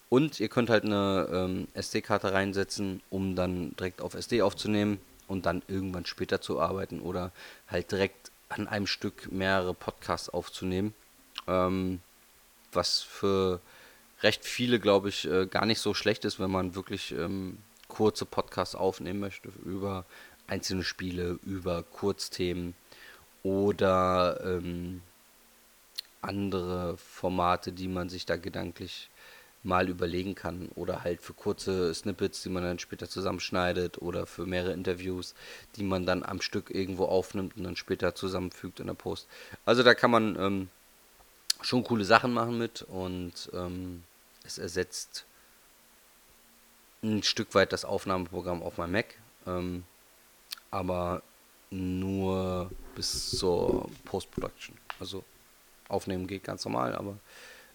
Und 0.10 0.40
ihr 0.40 0.50
könnt 0.50 0.70
halt 0.70 0.84
eine 0.84 1.28
ähm, 1.32 1.68
SD-Karte 1.74 2.34
reinsetzen, 2.34 3.02
um 3.10 3.36
dann 3.36 3.76
direkt 3.76 4.02
auf 4.02 4.14
SD 4.14 4.42
aufzunehmen 4.42 5.00
und 5.28 5.46
dann 5.46 5.62
irgendwann 5.68 6.06
später 6.06 6.42
zu 6.42 6.60
arbeiten 6.60 7.02
oder 7.02 7.32
halt 7.68 7.92
direkt 7.92 8.32
an 8.50 8.68
einem 8.68 8.88
Stück 8.88 9.32
mehrere 9.32 9.74
Podcasts 9.74 10.30
aufzunehmen. 10.30 10.94
Ähm, 11.48 12.00
was 12.72 13.02
für 13.02 13.60
recht 14.22 14.44
viele, 14.46 14.80
glaube 14.80 15.10
ich, 15.10 15.30
äh, 15.30 15.46
gar 15.46 15.66
nicht 15.66 15.80
so 15.80 15.94
schlecht 15.94 16.26
ist, 16.26 16.40
wenn 16.40 16.52
man 16.52 16.76
wirklich 16.76 17.12
ähm, 17.12 17.58
kurze 17.88 18.26
Podcasts 18.26 18.76
aufnehmen 18.76 19.20
möchte 19.20 19.50
über 19.64 20.06
einzelne 20.48 20.84
Spiele, 20.84 21.40
über 21.44 21.84
Kurzthemen 21.84 22.76
oder 23.44 24.40
ähm, 24.44 25.02
andere 26.26 26.98
Formate, 26.98 27.72
die 27.72 27.88
man 27.88 28.10
sich 28.10 28.26
da 28.26 28.36
gedanklich 28.36 29.10
mal 29.66 29.90
überlegen 29.90 30.36
kann. 30.36 30.70
Oder 30.76 31.04
halt 31.04 31.22
für 31.22 31.34
kurze 31.34 31.94
Snippets, 31.94 32.44
die 32.44 32.50
man 32.50 32.64
dann 32.64 32.80
später 32.80 33.10
zusammenschneidet 33.10 34.02
oder 34.02 34.26
für 34.26 34.46
mehrere 34.46 34.74
Interviews, 34.74 35.34
die 35.76 35.84
man 35.84 36.06
dann 36.06 36.24
am 36.24 36.42
Stück 36.42 36.70
irgendwo 36.70 37.06
aufnimmt 37.06 37.58
und 37.58 37.64
dann 37.64 37.76
später 37.76 38.16
zusammenfügt 38.16 38.80
in 38.80 38.88
der 38.88 38.94
Post. 38.94 39.28
Also 39.66 39.84
da 39.84 39.94
kann 39.94 40.12
man 40.12 40.38
ähm, 40.40 40.70
schon 41.62 41.84
coole 41.84 42.06
Sachen 42.06 42.32
machen 42.32 42.58
mit 42.58 42.84
und 42.84 43.50
ähm, 43.54 44.04
es 44.44 44.58
ersetzt 44.58 45.26
ein 47.04 47.24
Stück 47.24 47.54
weit 47.56 47.74
das 47.74 47.86
Aufnahmeprogramm 47.86 48.64
auf 48.64 48.78
meinem 48.78 48.94
Mac, 48.94 49.16
ähm, 49.48 49.84
aber 50.72 51.22
nur 51.70 52.72
bis 52.96 53.32
zur 53.32 53.90
Post-Production. 54.06 54.78
Also 55.00 55.24
aufnehmen 55.88 56.28
geht 56.28 56.44
ganz 56.44 56.66
normal, 56.66 56.96
aber 56.96 57.18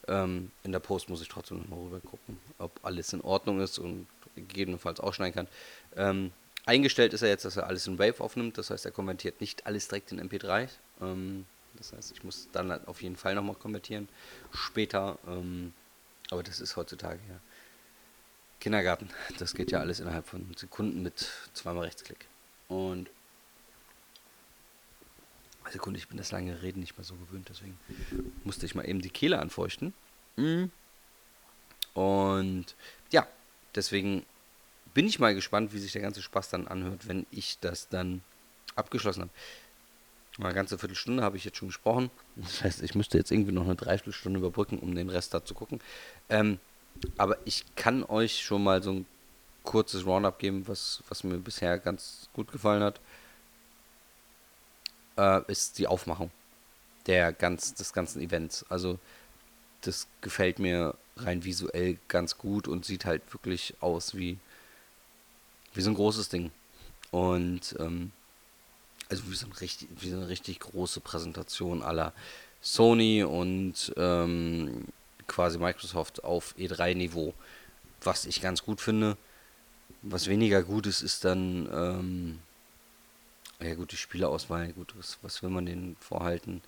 ähm, 0.08 0.50
in 0.64 0.72
der 0.72 0.80
Post 0.80 1.08
muss 1.08 1.22
ich 1.22 1.28
trotzdem 1.28 1.58
noch 1.58 1.68
mal 1.68 1.78
rüber 1.78 2.00
gucken, 2.00 2.38
ob 2.58 2.72
alles 2.82 3.12
in 3.12 3.20
Ordnung 3.20 3.60
ist 3.60 3.78
und 3.78 4.06
gegebenenfalls 4.34 5.00
ausschneiden 5.00 5.34
kann. 5.34 5.48
Ähm, 5.96 6.32
eingestellt 6.66 7.12
ist 7.12 7.22
er 7.22 7.28
jetzt, 7.28 7.44
dass 7.44 7.56
er 7.56 7.66
alles 7.66 7.86
in 7.86 7.98
Wave 7.98 8.20
aufnimmt, 8.20 8.58
das 8.58 8.70
heißt, 8.70 8.84
er 8.84 8.92
konvertiert 8.92 9.40
nicht 9.40 9.66
alles 9.66 9.88
direkt 9.88 10.12
in 10.12 10.20
MP3. 10.20 10.68
Ähm, 11.00 11.46
das 11.74 11.92
heißt, 11.92 12.12
ich 12.12 12.24
muss 12.24 12.48
dann 12.52 12.70
halt 12.70 12.88
auf 12.88 13.02
jeden 13.02 13.16
Fall 13.16 13.34
nochmal 13.34 13.54
konvertieren. 13.54 14.08
Später, 14.52 15.18
ähm, 15.26 15.72
aber 16.30 16.42
das 16.42 16.60
ist 16.60 16.76
heutzutage 16.76 17.20
ja 17.28 17.40
Kindergarten. 18.60 19.08
Das 19.38 19.54
geht 19.54 19.70
ja 19.70 19.80
alles 19.80 20.00
innerhalb 20.00 20.26
von 20.26 20.46
Sekunden 20.56 21.02
mit 21.02 21.30
zweimal 21.54 21.84
Rechtsklick. 21.84 22.26
Und 22.68 23.08
Sekunde, 25.70 25.98
ich 25.98 26.08
bin 26.08 26.18
das 26.18 26.30
lange 26.30 26.62
Reden 26.62 26.80
nicht 26.80 26.96
mehr 26.96 27.04
so 27.04 27.14
gewöhnt, 27.14 27.48
deswegen 27.48 27.78
musste 28.44 28.66
ich 28.66 28.74
mal 28.74 28.88
eben 28.88 29.00
die 29.00 29.10
Kehle 29.10 29.38
anfeuchten. 29.38 29.92
Mhm. 30.36 30.70
Und 31.94 32.76
ja, 33.10 33.26
deswegen 33.74 34.24
bin 34.94 35.06
ich 35.06 35.18
mal 35.18 35.34
gespannt, 35.34 35.72
wie 35.72 35.78
sich 35.78 35.92
der 35.92 36.02
ganze 36.02 36.22
Spaß 36.22 36.50
dann 36.50 36.68
anhört, 36.68 37.08
wenn 37.08 37.26
ich 37.30 37.58
das 37.60 37.88
dann 37.88 38.22
abgeschlossen 38.74 39.22
habe. 39.22 39.30
Eine 40.38 40.54
ganze 40.54 40.78
Viertelstunde 40.78 41.22
habe 41.22 41.36
ich 41.36 41.44
jetzt 41.44 41.58
schon 41.58 41.68
gesprochen. 41.68 42.10
Das 42.36 42.62
heißt, 42.62 42.82
ich 42.82 42.94
müsste 42.94 43.18
jetzt 43.18 43.30
irgendwie 43.30 43.52
noch 43.52 43.64
eine 43.64 43.76
Dreiviertelstunde 43.76 44.38
überbrücken, 44.38 44.78
um 44.78 44.94
den 44.94 45.10
Rest 45.10 45.34
da 45.34 45.44
zu 45.44 45.54
gucken. 45.54 45.80
Ähm, 46.28 46.58
aber 47.18 47.38
ich 47.44 47.64
kann 47.76 48.04
euch 48.04 48.42
schon 48.42 48.62
mal 48.64 48.82
so 48.82 48.92
ein 48.92 49.06
kurzes 49.64 50.06
Roundup 50.06 50.38
geben, 50.38 50.66
was, 50.66 51.02
was 51.08 51.24
mir 51.24 51.38
bisher 51.38 51.78
ganz 51.78 52.28
gut 52.32 52.50
gefallen 52.50 52.82
hat 52.82 53.00
äh, 55.20 55.42
ist 55.48 55.78
die 55.78 55.86
Aufmachung 55.86 56.30
der 57.06 57.32
ganz, 57.32 57.74
des 57.74 57.92
ganzen 57.92 58.20
Events. 58.20 58.64
Also 58.68 58.98
das 59.82 60.06
gefällt 60.20 60.58
mir 60.58 60.94
rein 61.16 61.44
visuell 61.44 61.98
ganz 62.08 62.38
gut 62.38 62.68
und 62.68 62.84
sieht 62.84 63.04
halt 63.04 63.22
wirklich 63.32 63.74
aus 63.80 64.14
wie, 64.14 64.38
wie 65.74 65.80
so 65.80 65.90
ein 65.90 65.96
großes 65.96 66.28
Ding. 66.28 66.50
Und 67.10 67.76
ähm, 67.78 68.12
also 69.08 69.28
wie 69.30 69.34
so, 69.34 69.46
ein 69.46 69.52
richtig, 69.52 69.88
wie 69.98 70.10
so 70.10 70.16
eine 70.16 70.28
richtig 70.28 70.60
große 70.60 71.00
Präsentation 71.00 71.82
aller 71.82 72.12
Sony 72.62 73.24
und 73.24 73.92
ähm, 73.96 74.86
quasi 75.26 75.58
Microsoft 75.58 76.22
auf 76.24 76.54
E3-Niveau, 76.58 77.34
was 78.02 78.26
ich 78.26 78.40
ganz 78.40 78.62
gut 78.62 78.80
finde. 78.80 79.16
Was 80.02 80.28
weniger 80.28 80.62
gut 80.62 80.86
ist, 80.86 81.02
ist 81.02 81.24
dann 81.24 81.68
ähm, 81.72 82.38
ja 83.62 83.74
gut, 83.74 83.92
die 83.92 83.96
Spieleauswahl, 83.96 84.72
gut, 84.72 84.94
was, 84.96 85.18
was 85.22 85.42
will 85.42 85.50
man 85.50 85.66
denen 85.66 85.96
vorhalten? 86.00 86.62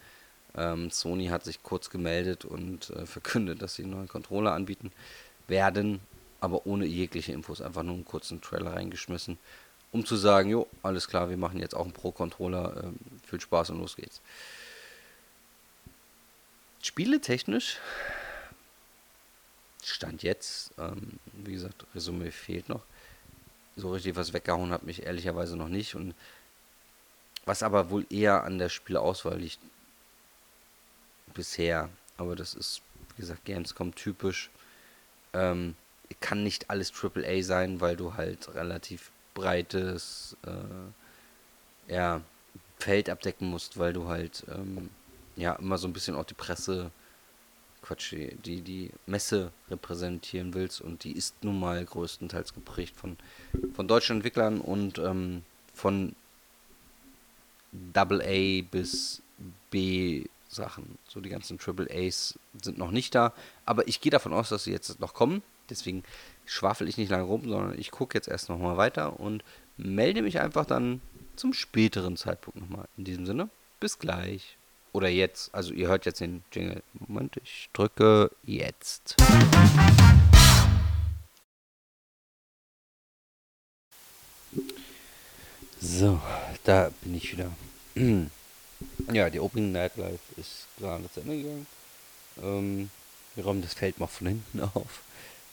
Ähm, 0.55 0.91
Sony 0.91 1.27
hat 1.27 1.45
sich 1.45 1.63
kurz 1.63 1.91
gemeldet 1.91 2.45
und 2.45 2.91
äh, 2.91 3.07
verkündet, 3.07 3.63
dass 3.63 3.75
sie 3.75 3.83
einen 3.83 3.93
neuen 3.93 4.09
Controller 4.09 4.53
anbieten 4.53 4.93
werden, 5.49 6.01
aber 6.41 6.67
ohne 6.67 6.87
jegliche 6.87 7.33
Infos, 7.33 7.61
einfach 7.61 7.83
nur 7.83 7.95
einen 7.95 8.05
kurzen 8.05 8.41
Trailer 8.41 8.75
reingeschmissen, 8.75 9.39
um 9.93 10.05
zu 10.05 10.17
sagen, 10.17 10.51
jo, 10.51 10.67
alles 10.83 11.09
klar, 11.09 11.31
wir 11.31 11.37
machen 11.37 11.61
jetzt 11.61 11.75
auch 11.75 11.85
einen 11.85 11.93
Pro-Controller, 11.93 12.85
ähm, 12.85 12.97
viel 13.25 13.41
Spaß 13.41 13.71
und 13.71 13.79
los 13.79 13.97
geht's. 13.97 14.21
Spieletechnisch 16.83 17.79
Stand 19.83 20.23
jetzt, 20.23 20.71
ähm, 20.79 21.19
wie 21.33 21.53
gesagt, 21.53 21.85
Resümee 21.95 22.31
fehlt 22.31 22.69
noch. 22.69 22.83
So 23.75 23.93
richtig 23.93 24.17
was 24.17 24.33
weggehauen 24.33 24.71
hat 24.71 24.85
mich 24.85 25.03
ehrlicherweise 25.03 25.57
noch 25.57 25.69
nicht 25.69 25.95
und 25.97 26.15
was 27.45 27.63
aber 27.63 27.91
wohl 27.91 28.07
eher 28.11 28.45
an 28.45 28.59
der 28.59 28.69
Spielauswahl 28.69 29.39
liegt. 29.39 29.59
Bisher. 31.35 31.89
Aber 32.17 32.37
das 32.37 32.55
ist, 32.55 32.83
wie 33.17 33.23
gesagt, 33.23 33.45
Gamescom 33.45 33.95
typisch. 33.95 34.51
Ähm, 35.33 35.75
kann 36.21 36.43
nicht 36.43 36.71
alles 36.71 36.93
AAA 36.93 37.43
sein, 37.43 37.81
weil 37.81 37.97
du 37.97 38.15
halt 38.15 38.55
relativ 38.55 39.11
breites 39.35 40.37
äh, 40.47 41.93
ja, 41.93 42.21
Feld 42.79 43.09
abdecken 43.09 43.49
musst, 43.49 43.79
weil 43.79 43.93
du 43.93 44.09
halt 44.09 44.45
ähm, 44.49 44.91
ja 45.37 45.55
immer 45.55 45.79
so 45.79 45.89
ein 45.89 45.93
bisschen 45.93 46.15
auch 46.15 46.25
die 46.25 46.35
Presse, 46.35 46.91
Quatsch, 47.83 48.15
die, 48.45 48.61
die 48.61 48.91
Messe 49.07 49.53
repräsentieren 49.71 50.55
willst 50.55 50.81
und 50.81 51.05
die 51.05 51.13
ist 51.13 51.43
nun 51.43 51.59
mal 51.59 51.85
größtenteils 51.85 52.55
geprägt 52.55 52.95
von, 52.97 53.17
von 53.75 53.89
deutschen 53.89 54.17
Entwicklern 54.17 54.61
und 54.61 54.99
ähm, 54.99 55.43
von 55.75 56.15
Double 57.73 58.21
A 58.23 58.63
bis 58.71 59.23
B 59.71 60.27
Sachen. 60.49 60.99
So 61.09 61.21
die 61.21 61.31
ganzen 61.31 61.59
Triple 61.59 61.89
A's 61.91 62.39
sind 62.63 62.79
noch 62.79 62.91
nicht 62.91 63.15
da. 63.15 63.33
Aber 63.65 63.89
ich 63.89 64.01
gehe 64.01 64.13
davon 64.13 64.33
aus, 64.33 64.51
dass 64.51 64.65
sie 64.65 64.73
jetzt 64.73 65.01
noch 65.01 65.15
kommen. 65.15 65.43
Deswegen 65.71 66.03
schwafel 66.45 66.89
ich 66.89 66.99
nicht 66.99 67.11
lange 67.11 67.25
rum, 67.25 67.49
sondern 67.49 67.79
ich 67.79 67.91
gucke 67.91 68.17
jetzt 68.17 68.29
erst 68.29 68.49
nochmal 68.49 68.77
weiter 68.77 69.19
und 69.19 69.43
melde 69.77 70.23
mich 70.23 70.41
einfach 70.41 70.67
dann 70.67 71.01
zum 71.37 71.55
späteren 71.55 72.17
Zeitpunkt 72.17 72.61
nochmal. 72.61 72.87
In 72.99 73.05
diesem 73.05 73.27
Sinne, 73.27 73.49
bis 73.81 73.99
gleich. 73.99 74.59
Oder 74.93 75.09
jetzt. 75.09 75.55
Also 75.55 75.73
ihr 75.73 75.89
hört 75.89 76.05
jetzt 76.05 76.21
den 76.21 76.45
Jingle. 76.53 76.83
Moment, 76.93 77.39
ich 77.43 77.71
drücke 77.73 78.31
jetzt. 78.45 79.17
So, 85.81 86.21
da 86.65 86.91
bin 87.03 87.15
ich 87.15 87.33
wieder. 87.33 87.51
ja, 89.13 89.31
die 89.31 89.41
Opening 89.41 89.73
Nightlife 89.73 90.21
ist 90.37 90.67
gerade 90.79 91.11
zu 91.13 91.21
Ende 91.21 91.37
gegangen. 91.37 91.67
Ähm, 92.43 92.91
wir 93.35 93.45
räumen 93.45 93.63
das 93.63 93.75
Feld 93.75 93.99
mal 93.99 94.07
von 94.07 94.27
hinten 94.29 94.61
auf. 94.75 95.03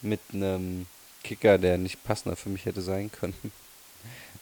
Mit 0.02 0.20
einem 0.32 0.86
Kicker, 1.22 1.58
der 1.58 1.78
nicht 1.78 2.02
passender 2.04 2.36
für 2.36 2.48
mich 2.48 2.64
hätte 2.64 2.82
sein 2.82 3.10
können. 3.10 3.34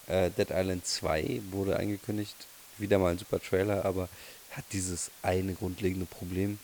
Äh, 0.07 0.31
Dead 0.31 0.49
Island 0.51 0.87
2 0.87 1.43
wurde 1.51 1.79
angekündigt. 1.79 2.35
Wieder 2.79 2.99
mal 2.99 3.13
ein 3.13 3.19
super 3.19 3.41
Trailer, 3.41 3.85
aber 3.85 4.09
hat 4.53 4.65
dieses 4.73 5.11
eine 5.21 5.53
grundlegende 5.53 6.07
Problem. 6.07 6.59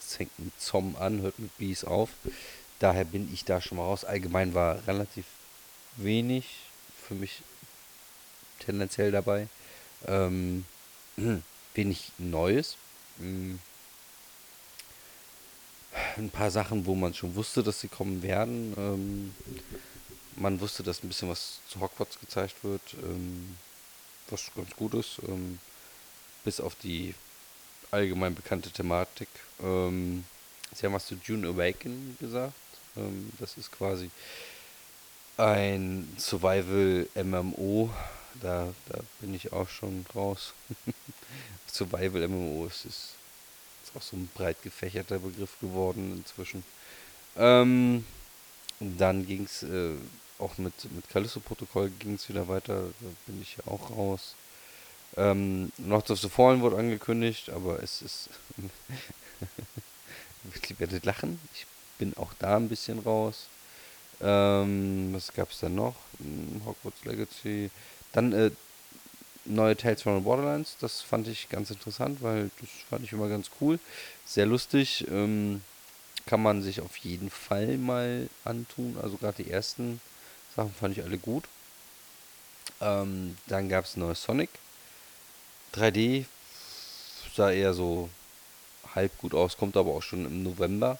Es 0.00 0.16
fängt 0.16 0.36
mit 0.36 0.60
Zom 0.60 0.96
an, 0.96 1.22
hört 1.22 1.38
mit 1.38 1.56
Bees 1.58 1.84
auf. 1.84 2.10
Daher 2.80 3.04
bin 3.04 3.32
ich 3.32 3.44
da 3.44 3.60
schon 3.60 3.78
mal 3.78 3.84
raus. 3.84 4.04
Allgemein 4.04 4.52
war 4.54 4.84
relativ 4.88 5.26
wenig 5.96 6.46
für 7.06 7.14
mich 7.14 7.42
tendenziell 8.60 9.12
dabei. 9.12 9.48
Ähm, 10.06 10.64
wenig 11.74 12.12
Neues. 12.18 12.76
Hm. 13.18 13.58
Ein 16.16 16.30
paar 16.30 16.50
Sachen, 16.50 16.86
wo 16.86 16.94
man 16.94 17.14
schon 17.14 17.34
wusste, 17.34 17.62
dass 17.62 17.80
sie 17.80 17.88
kommen 17.88 18.22
werden. 18.22 18.74
Ähm, 18.76 19.34
man 20.36 20.60
wusste, 20.60 20.82
dass 20.82 21.02
ein 21.02 21.08
bisschen 21.08 21.28
was 21.28 21.60
zu 21.68 21.80
Hogwarts 21.80 22.20
gezeigt 22.20 22.56
wird, 22.62 22.82
ähm, 23.02 23.56
was 24.28 24.50
ganz 24.54 24.70
gut 24.76 24.94
ist. 24.94 25.20
Ähm, 25.26 25.58
bis 26.44 26.60
auf 26.60 26.74
die 26.76 27.14
allgemein 27.90 28.34
bekannte 28.34 28.70
Thematik. 28.70 29.28
Ähm, 29.62 30.24
sie 30.74 30.86
haben 30.86 30.92
was 30.92 31.06
zu 31.06 31.16
June 31.22 31.48
Awaken 31.48 32.16
gesagt. 32.20 32.54
Ähm, 32.96 33.32
das 33.38 33.56
ist 33.56 33.72
quasi 33.72 34.10
ein 35.36 36.08
Survival-MMO. 36.18 37.90
Da, 38.42 38.72
da 38.88 38.98
bin 39.20 39.34
ich 39.34 39.52
auch 39.52 39.68
schon 39.68 40.04
raus. 40.14 40.52
Survival-MMO 41.72 42.66
ist, 42.66 42.84
ist, 42.84 43.14
ist 43.84 43.96
auch 43.96 44.02
so 44.02 44.16
ein 44.16 44.28
breit 44.34 44.62
gefächerter 44.62 45.18
Begriff 45.18 45.58
geworden 45.60 46.12
inzwischen. 46.16 46.64
Ähm, 47.36 48.04
dann 48.80 49.26
ging 49.26 49.44
es 49.44 49.62
äh, 49.62 49.94
auch 50.38 50.58
mit, 50.58 50.74
mit 50.92 51.08
Callisto-Protokoll 51.08 51.90
ging 51.98 52.14
es 52.14 52.28
wieder 52.28 52.48
weiter. 52.48 52.82
Da 53.00 53.06
bin 53.26 53.40
ich 53.40 53.56
ja 53.56 53.72
auch 53.72 53.90
raus. 53.90 54.34
Ähm, 55.16 55.72
Lords 55.78 56.10
of 56.10 56.20
the 56.20 56.28
Fallen 56.28 56.60
wurde 56.60 56.76
angekündigt, 56.76 57.50
aber 57.50 57.82
es 57.82 58.02
ist. 58.02 58.28
ich 60.62 60.78
werde 60.78 61.00
lachen. 61.04 61.40
Ich 61.54 61.66
bin 61.98 62.14
auch 62.16 62.32
da 62.38 62.56
ein 62.56 62.68
bisschen 62.68 62.98
raus. 62.98 63.46
Ähm, 64.20 65.12
was 65.12 65.32
es 65.36 65.60
dann 65.60 65.74
noch? 65.74 65.94
Hm, 66.18 66.62
Hogwarts 66.64 67.04
Legacy. 67.04 67.70
Dann 68.16 68.32
äh, 68.32 68.50
neue 69.44 69.76
Tales 69.76 70.00
from 70.00 70.16
the 70.16 70.24
Borderlands. 70.24 70.78
Das 70.80 71.02
fand 71.02 71.28
ich 71.28 71.50
ganz 71.50 71.70
interessant, 71.70 72.22
weil 72.22 72.50
das 72.62 72.70
fand 72.88 73.04
ich 73.04 73.12
immer 73.12 73.28
ganz 73.28 73.50
cool. 73.60 73.78
Sehr 74.24 74.46
lustig. 74.46 75.06
Ähm, 75.10 75.60
kann 76.24 76.42
man 76.42 76.62
sich 76.62 76.80
auf 76.80 76.96
jeden 76.96 77.28
Fall 77.28 77.76
mal 77.76 78.30
antun. 78.42 78.96
Also 79.02 79.18
gerade 79.18 79.42
die 79.42 79.50
ersten 79.50 80.00
Sachen 80.56 80.72
fand 80.72 80.96
ich 80.96 81.04
alle 81.04 81.18
gut. 81.18 81.44
Ähm, 82.80 83.36
dann 83.48 83.68
gab 83.68 83.84
es 83.84 83.98
neue 83.98 84.14
Sonic. 84.14 84.48
3D 85.74 86.24
sah 87.34 87.50
eher 87.50 87.74
so 87.74 88.08
halb 88.94 89.16
gut 89.18 89.34
aus, 89.34 89.58
kommt 89.58 89.76
aber 89.76 89.90
auch 89.90 90.02
schon 90.02 90.24
im 90.24 90.42
November 90.42 90.98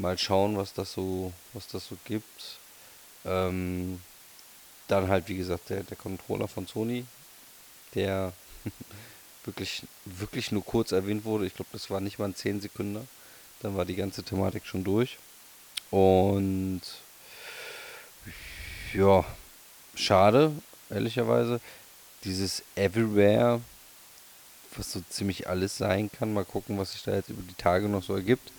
mal 0.00 0.18
schauen, 0.18 0.56
was 0.56 0.72
das 0.72 0.92
so, 0.92 1.32
was 1.52 1.68
das 1.68 1.86
so 1.86 1.96
gibt. 2.06 2.58
Ähm, 3.24 4.00
dann 4.90 5.08
halt, 5.08 5.28
wie 5.28 5.36
gesagt, 5.36 5.70
der, 5.70 5.82
der 5.82 5.96
Controller 5.96 6.48
von 6.48 6.66
Sony, 6.66 7.04
der 7.94 8.32
wirklich, 9.44 9.82
wirklich 10.04 10.52
nur 10.52 10.64
kurz 10.64 10.92
erwähnt 10.92 11.24
wurde. 11.24 11.46
Ich 11.46 11.54
glaube, 11.54 11.70
das 11.72 11.90
war 11.90 12.00
nicht 12.00 12.18
mal 12.18 12.26
ein 12.26 12.34
10 12.34 12.60
Sekunden. 12.60 13.08
Dann 13.60 13.76
war 13.76 13.84
die 13.84 13.96
ganze 13.96 14.22
Thematik 14.22 14.66
schon 14.66 14.84
durch. 14.84 15.18
Und 15.90 16.82
ja, 18.94 19.24
schade, 19.94 20.52
ehrlicherweise. 20.88 21.60
Dieses 22.24 22.62
Everywhere, 22.74 23.60
was 24.76 24.92
so 24.92 25.00
ziemlich 25.08 25.48
alles 25.48 25.78
sein 25.78 26.10
kann. 26.12 26.34
Mal 26.34 26.44
gucken, 26.44 26.78
was 26.78 26.92
sich 26.92 27.02
da 27.02 27.14
jetzt 27.14 27.30
über 27.30 27.42
die 27.42 27.54
Tage 27.54 27.88
noch 27.88 28.02
so 28.02 28.14
ergibt 28.14 28.52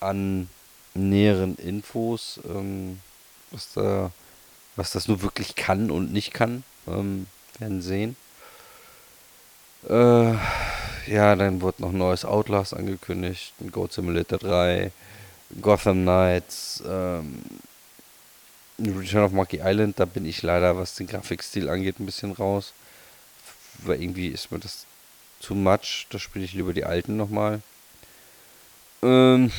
an 0.00 0.48
näheren 0.94 1.56
Infos, 1.56 2.40
ähm, 2.48 3.00
was, 3.50 3.72
da, 3.74 4.10
was 4.76 4.90
das 4.90 5.08
nur 5.08 5.22
wirklich 5.22 5.56
kann 5.56 5.90
und 5.90 6.12
nicht 6.12 6.32
kann. 6.32 6.62
Ähm, 6.86 7.26
werden 7.58 7.82
sehen. 7.82 8.16
Äh, 9.88 10.34
ja, 11.06 11.36
dann 11.36 11.60
wurde 11.60 11.82
noch 11.82 11.90
ein 11.90 11.98
neues 11.98 12.24
Outlast 12.24 12.74
angekündigt, 12.74 13.54
ein 13.60 13.70
Goat 13.70 13.92
Simulator 13.92 14.38
3, 14.38 14.90
Gotham 15.60 16.02
Knights, 16.02 16.82
ähm, 16.86 17.42
Return 18.78 19.24
of 19.24 19.32
Monkey 19.32 19.60
Island, 19.62 19.98
da 19.98 20.04
bin 20.04 20.26
ich 20.26 20.42
leider, 20.42 20.76
was 20.76 20.96
den 20.96 21.06
Grafikstil 21.06 21.70
angeht, 21.70 21.98
ein 21.98 22.06
bisschen 22.06 22.32
raus. 22.32 22.74
Weil 23.78 24.02
irgendwie 24.02 24.28
ist 24.28 24.50
mir 24.50 24.58
das 24.58 24.86
zu 25.40 25.54
much. 25.54 26.06
Da 26.10 26.18
spiele 26.18 26.44
ich 26.44 26.52
lieber 26.52 26.72
die 26.72 26.84
alten 26.84 27.16
nochmal. 27.16 27.62
Ähm, 29.02 29.50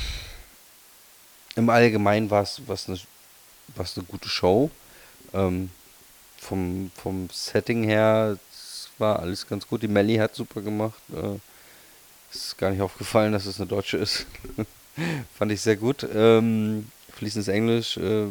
im 1.56 1.70
Allgemeinen 1.70 2.30
war 2.30 2.44
es 2.44 2.62
eine, 2.88 3.00
eine 3.78 4.06
gute 4.08 4.30
Show. 4.30 4.70
Ähm, 5.34 5.70
vom, 6.38 6.92
vom 6.96 7.30
Setting 7.32 7.84
her 7.84 8.38
war 8.98 9.20
alles 9.20 9.48
ganz 9.48 9.68
gut. 9.68 9.84
Die 9.84 9.88
Melly 9.88 10.18
hat 10.18 10.36
super 10.36 10.62
gemacht. 10.62 11.02
Äh, 11.14 11.40
ist 12.34 12.58
gar 12.58 12.72
nicht 12.72 12.82
aufgefallen, 12.82 13.32
dass 13.32 13.46
es 13.46 13.60
eine 13.60 13.68
Deutsche 13.68 13.98
ist. 13.98 14.26
Fand 15.38 15.52
ich 15.52 15.62
sehr 15.62 15.76
gut. 15.76 16.08
Ähm, 16.14 16.90
fließendes 17.14 17.48
Englisch. 17.48 17.98
Äh, 17.98 18.28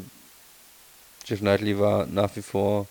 Jeff 1.25 1.41
Knightley 1.41 1.79
war 1.79 2.07
nach 2.07 2.35
wie 2.37 2.43
vor 2.43 2.87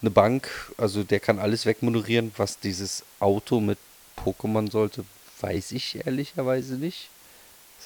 eine 0.00 0.10
Bank. 0.10 0.48
Also 0.76 1.02
der 1.04 1.20
kann 1.20 1.38
alles 1.38 1.66
wegmoderieren. 1.66 2.32
Was 2.36 2.58
dieses 2.58 3.04
Auto 3.20 3.60
mit 3.60 3.78
Pokémon 4.16 4.70
sollte, 4.70 5.04
weiß 5.40 5.72
ich 5.72 6.04
ehrlicherweise 6.04 6.74
nicht 6.74 7.10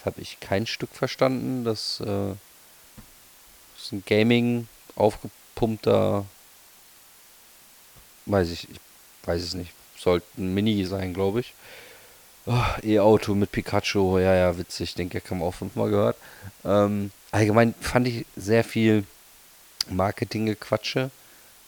habe 0.05 0.21
ich 0.21 0.41
kein 0.41 0.67
Stück 0.67 0.91
verstanden. 0.95 1.65
Das, 1.65 2.01
äh, 2.01 2.07
das 2.07 3.85
ist 3.85 3.93
ein 3.93 4.03
Gaming 4.07 4.69
aufgepumpter, 4.97 6.25
weiß 8.27 8.51
ich, 8.51 8.69
ich 8.71 8.79
weiß 9.25 9.43
es 9.43 9.55
nicht. 9.55 9.73
Sollte 9.99 10.27
ein 10.39 10.53
Mini 10.55 10.85
sein, 10.85 11.15
glaube 11.15 11.41
ich. 11.41 11.55
Oh, 12.47 12.65
E-Auto 12.83 13.35
mit 13.35 13.53
Pikachu, 13.53 14.19
ja, 14.19 14.35
ja, 14.35 14.59
witzig. 14.59 14.91
Ich 14.91 14.95
denke, 14.97 15.21
kann 15.21 15.39
man 15.39 15.49
auch 15.49 15.55
fünfmal 15.55 15.91
gehört. 15.91 16.17
Ähm, 16.65 17.13
allgemein 17.31 17.75
fand 17.81 18.09
ich 18.09 18.27
sehr 18.35 18.65
viel 18.65 19.05
Marketinggequatsche. 19.89 21.11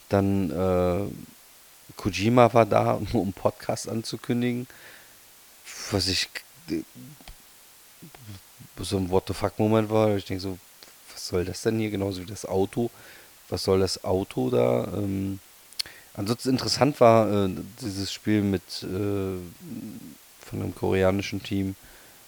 Dann 0.08 0.50
äh, 0.50 1.94
Kojima 1.96 2.52
war 2.54 2.66
da, 2.66 2.94
um 3.12 3.22
einen 3.22 3.32
Podcast 3.32 3.88
anzukündigen. 3.88 4.66
Was 5.92 6.08
ich 6.08 6.28
so 8.78 8.96
ein 8.96 9.10
What 9.10 9.28
the 9.28 9.34
fuck 9.34 9.58
Moment 9.58 9.90
war. 9.90 10.16
Ich 10.16 10.24
denke 10.24 10.42
so, 10.42 10.58
was 11.14 11.28
soll 11.28 11.44
das 11.44 11.62
denn 11.62 11.78
hier? 11.78 11.90
Genauso 11.90 12.20
wie 12.20 12.26
das 12.26 12.44
Auto. 12.44 12.90
Was 13.48 13.64
soll 13.64 13.80
das 13.80 14.04
Auto 14.04 14.50
da? 14.50 14.88
Ähm, 14.94 15.38
ansonsten 16.14 16.50
interessant 16.50 17.00
war 17.00 17.46
äh, 17.46 17.50
dieses 17.80 18.12
Spiel 18.12 18.42
mit 18.42 18.62
äh, 18.82 19.38
von 20.44 20.62
einem 20.62 20.74
koreanischen 20.74 21.42
Team 21.42 21.76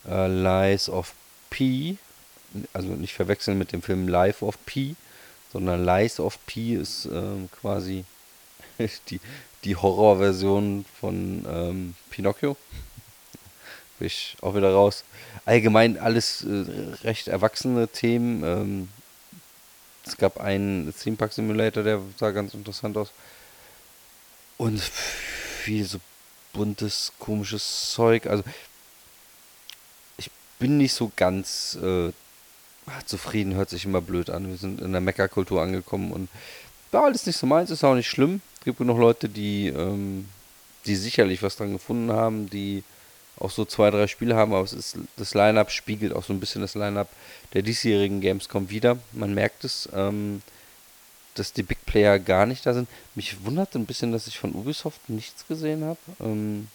äh, 0.08 0.28
Lies 0.28 0.88
of 0.88 1.14
P. 1.50 1.96
Also 2.72 2.88
nicht 2.88 3.14
verwechseln 3.14 3.58
mit 3.58 3.72
dem 3.72 3.82
Film 3.82 4.08
Life 4.08 4.44
of 4.44 4.56
P, 4.64 4.94
sondern 5.52 5.84
Lies 5.84 6.20
of 6.20 6.38
P 6.46 6.74
ist 6.74 7.06
ähm, 7.06 7.48
quasi 7.60 8.04
die, 9.10 9.20
die 9.64 9.76
Horrorversion 9.76 10.84
von 11.00 11.44
ähm, 11.48 11.94
Pinocchio. 12.10 12.56
Bin 13.98 14.06
ich 14.06 14.36
auch 14.42 14.54
wieder 14.54 14.72
raus. 14.72 15.04
Allgemein 15.44 15.98
alles 15.98 16.44
äh, 16.44 16.64
recht 17.04 17.28
erwachsene 17.28 17.88
Themen. 17.88 18.42
Ähm, 18.44 18.88
es 20.04 20.16
gab 20.16 20.38
einen 20.38 20.94
Theme 20.94 21.16
Park 21.16 21.32
Simulator, 21.32 21.82
der 21.82 22.00
sah 22.16 22.30
ganz 22.30 22.54
interessant 22.54 22.96
aus. 22.96 23.10
Und 24.58 24.80
viel 24.80 25.84
so 25.84 25.98
buntes, 26.52 27.12
komisches 27.18 27.90
Zeug. 27.90 28.26
Also, 28.26 28.44
ich 30.16 30.30
bin 30.58 30.78
nicht 30.78 30.94
so 30.94 31.10
ganz 31.16 31.76
äh, 31.82 32.12
zufrieden, 33.04 33.54
hört 33.54 33.70
sich 33.70 33.84
immer 33.84 34.00
blöd 34.00 34.30
an. 34.30 34.48
Wir 34.48 34.56
sind 34.56 34.80
in 34.80 34.92
der 34.92 35.00
Mecker-Kultur 35.00 35.60
angekommen 35.60 36.12
und 36.12 36.28
war 36.92 37.04
alles 37.04 37.26
nicht 37.26 37.36
so 37.36 37.46
meins, 37.46 37.70
ist 37.70 37.84
auch 37.84 37.94
nicht 37.94 38.08
schlimm. 38.08 38.40
Es 38.58 38.64
gibt 38.64 38.78
genug 38.78 38.98
Leute, 38.98 39.28
die, 39.28 39.68
ähm, 39.68 40.28
die 40.86 40.96
sicherlich 40.96 41.42
was 41.42 41.56
dran 41.56 41.72
gefunden 41.72 42.12
haben, 42.12 42.48
die 42.48 42.84
auch 43.38 43.50
so 43.50 43.64
zwei, 43.64 43.90
drei 43.90 44.06
Spiele 44.06 44.34
haben, 44.34 44.54
aber 44.54 44.64
es 44.64 44.72
ist, 44.72 44.96
das 45.16 45.34
Line-Up 45.34 45.70
spiegelt 45.70 46.14
auch 46.14 46.24
so 46.24 46.32
ein 46.32 46.40
bisschen 46.40 46.62
das 46.62 46.74
Line-Up 46.74 47.08
der 47.52 47.62
diesjährigen 47.62 48.20
Gamescom 48.20 48.70
wieder. 48.70 48.98
Man 49.12 49.34
merkt 49.34 49.64
es. 49.64 49.88
Ähm, 49.94 50.42
dass 51.38 51.52
die 51.52 51.62
Big 51.62 51.84
Player 51.86 52.18
gar 52.18 52.46
nicht 52.46 52.66
da 52.66 52.74
sind. 52.74 52.88
Mich 53.14 53.44
wundert 53.44 53.74
ein 53.74 53.86
bisschen, 53.86 54.12
dass 54.12 54.26
ich 54.26 54.38
von 54.38 54.54
Ubisoft 54.54 55.08
nichts 55.08 55.46
gesehen 55.46 55.84
habe, 55.84 55.98
ähm, 56.20 56.68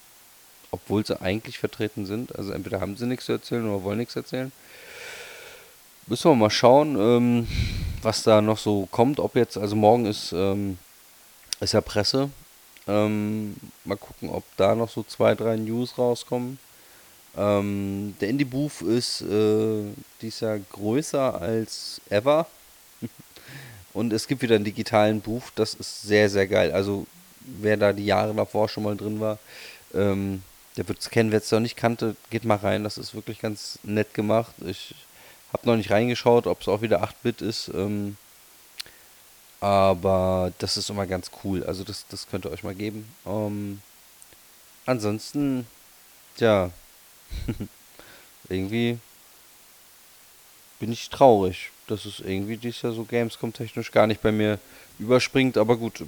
obwohl 0.72 1.06
sie 1.06 1.20
eigentlich 1.22 1.60
vertreten 1.60 2.06
sind. 2.06 2.36
Also 2.36 2.52
entweder 2.52 2.80
haben 2.80 2.96
sie 2.96 3.06
nichts 3.06 3.26
zu 3.26 3.34
erzählen 3.34 3.68
oder 3.68 3.84
wollen 3.84 3.98
nichts 3.98 4.16
erzählen. 4.16 4.52
Müssen 6.08 6.32
wir 6.32 6.36
mal 6.36 6.50
schauen, 6.50 6.98
ähm, 7.00 7.48
was 8.02 8.24
da 8.24 8.42
noch 8.42 8.58
so 8.58 8.88
kommt. 8.92 9.20
Ob 9.20 9.36
jetzt, 9.36 9.58
also 9.58 9.76
morgen 9.76 10.06
ist, 10.06 10.32
ähm, 10.32 10.78
ist 11.60 11.74
ja 11.74 11.82
Presse. 11.82 12.30
Ähm, 12.92 13.56
mal 13.86 13.96
gucken, 13.96 14.30
ob 14.30 14.44
da 14.58 14.76
noch 14.76 14.90
so 14.90 15.04
zwei, 15.04 15.34
drei 15.34 15.56
News 15.56 15.98
rauskommen. 15.98 16.60
Ähm, 17.38 18.16
der 18.20 18.30
Indie 18.30 18.46
Booth 18.46 18.82
ist 18.82 19.22
äh, 19.22 19.84
dieses 20.22 20.42
Jahr 20.42 20.60
größer 20.60 21.40
als 21.42 22.02
ever. 22.10 22.48
Und 23.94 24.12
es 24.12 24.28
gibt 24.28 24.42
wieder 24.42 24.56
einen 24.56 24.66
digitalen 24.66 25.22
Buch, 25.22 25.44
das 25.56 25.74
ist 25.74 26.02
sehr, 26.02 26.30
sehr 26.30 26.48
geil. 26.48 26.72
Also, 26.72 27.06
wer 27.40 27.78
da 27.78 27.94
die 27.94 28.06
Jahre 28.06 28.34
davor 28.34 28.68
schon 28.68 28.84
mal 28.84 28.98
drin 28.98 29.20
war, 29.20 29.38
ähm, 29.94 30.44
der 30.78 30.88
wird 30.88 31.00
es 31.00 31.10
kennen. 31.10 31.32
Wer 31.32 31.40
es 31.40 31.52
noch 31.52 31.60
nicht 31.60 31.78
kannte, 31.78 32.16
geht 32.30 32.46
mal 32.46 32.58
rein. 32.58 32.84
Das 32.84 32.98
ist 32.98 33.16
wirklich 33.16 33.40
ganz 33.40 33.80
nett 33.84 34.14
gemacht. 34.14 34.54
Ich 34.66 34.96
habe 35.54 35.68
noch 35.68 35.76
nicht 35.76 35.92
reingeschaut, 35.92 36.48
ob 36.48 36.62
es 36.62 36.68
auch 36.68 36.82
wieder 36.82 37.04
8-Bit 37.04 37.42
ist. 37.42 37.70
Ähm, 37.74 38.18
aber 39.62 40.52
das 40.58 40.76
ist 40.76 40.90
immer 40.90 41.08
ganz 41.08 41.32
cool. 41.44 41.64
Also, 41.64 41.84
das, 41.84 42.06
das 42.10 42.28
könnt 42.28 42.46
ihr 42.46 42.52
euch 42.52 42.64
mal 42.64 42.76
geben. 42.76 43.08
Ähm, 43.26 43.82
ansonsten, 44.86 45.66
ja, 46.38 46.72
irgendwie 48.50 48.98
bin 50.80 50.92
ich 50.92 51.10
traurig, 51.10 51.70
dass 51.88 52.06
es 52.06 52.20
irgendwie 52.20 52.58
dieses 52.58 52.82
Jahr 52.82 52.92
so 52.92 53.04
Gamescom-technisch 53.04 53.92
gar 53.92 54.08
nicht 54.08 54.22
bei 54.22 54.32
mir 54.32 54.58
überspringt. 54.98 55.58
Aber 55.58 55.78
gut, 55.78 56.04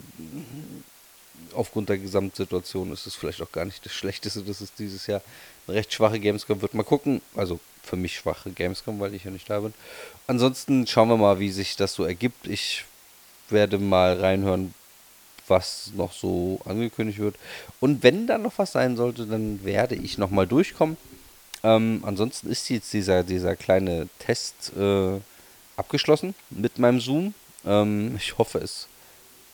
aufgrund 1.54 1.89
der 1.89 2.00
Gesamtsituation 2.00 2.92
ist 2.92 3.06
es 3.06 3.13
vielleicht 3.13 3.42
auch 3.44 3.52
gar 3.52 3.66
nicht 3.66 3.86
das 3.86 3.94
Schlechteste, 3.94 4.42
dass 4.42 4.62
es 4.62 4.74
dieses 4.74 5.06
Jahr 5.06 5.22
eine 5.68 5.78
recht 5.78 5.94
schwache 5.94 6.20
Gamescom 6.20 6.62
wird. 6.62 6.74
Mal 6.74 6.84
gucken. 6.84 7.22
Also 7.36 7.60
für 7.84 7.98
mich 7.98 8.16
schwache 8.16 8.50
Gamescom, 8.50 9.00
weil 9.00 9.13
ich 9.13 9.26
ja 9.26 9.32
nicht 9.32 9.48
da 9.48 9.60
bin. 9.60 9.76
Ansonsten 10.26 10.88
schauen 10.88 11.10
wir 11.10 11.18
mal, 11.18 11.39
wie 11.39 11.52
sich 11.52 11.76
das 11.76 11.94
so 11.94 12.04
ergibt. 12.04 12.48
Ich 12.48 12.86
werde 13.54 13.78
mal 13.78 14.20
reinhören, 14.20 14.74
was 15.48 15.92
noch 15.96 16.12
so 16.12 16.60
angekündigt 16.66 17.20
wird. 17.20 17.36
Und 17.80 18.04
wenn 18.04 18.28
da 18.28 18.38
noch 18.38 18.58
was 18.58 18.72
sein 18.74 18.98
sollte, 18.98 19.26
dann 19.26 19.63
werde 19.63 19.96
ich 19.96 20.18
nochmal 20.18 20.48
durchkommen. 20.48 20.98
Ähm, 21.63 22.04
ansonsten 22.06 22.50
ist 22.50 22.70
jetzt 22.70 22.92
dieser, 22.94 23.24
dieser 23.24 23.56
kleine 23.56 24.10
Test 24.20 24.74
äh, 24.78 25.20
abgeschlossen 25.78 26.36
mit 26.50 26.78
meinem 26.80 27.00
Zoom. 27.00 27.34
Ähm, 27.66 28.16
ich 28.18 28.38
hoffe, 28.38 28.60
es 28.60 28.88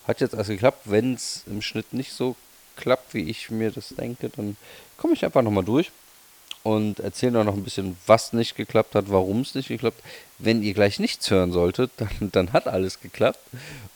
hat 0.07 0.21
jetzt 0.21 0.33
alles 0.33 0.47
geklappt. 0.47 0.81
Wenn 0.85 1.13
es 1.13 1.43
im 1.45 1.61
Schnitt 1.61 1.93
nicht 1.93 2.11
so 2.11 2.35
klappt, 2.75 3.13
wie 3.13 3.29
ich 3.29 3.51
mir 3.51 3.71
das 3.71 3.89
denke, 3.89 4.29
dann 4.29 4.57
komme 4.97 5.13
ich 5.13 5.23
einfach 5.23 5.43
nochmal 5.43 5.63
durch 5.63 5.91
und 6.63 6.99
erzähle 6.99 7.43
noch 7.43 7.55
ein 7.55 7.63
bisschen, 7.63 7.97
was 8.05 8.33
nicht 8.33 8.55
geklappt 8.55 8.95
hat, 8.95 9.09
warum 9.09 9.41
es 9.41 9.55
nicht 9.55 9.69
geklappt 9.69 9.97
hat. 9.97 10.11
Wenn 10.37 10.61
ihr 10.61 10.73
gleich 10.73 10.99
nichts 10.99 11.29
hören 11.29 11.51
solltet, 11.51 11.91
dann, 11.97 12.31
dann 12.31 12.53
hat 12.53 12.67
alles 12.67 12.99
geklappt. 12.99 13.39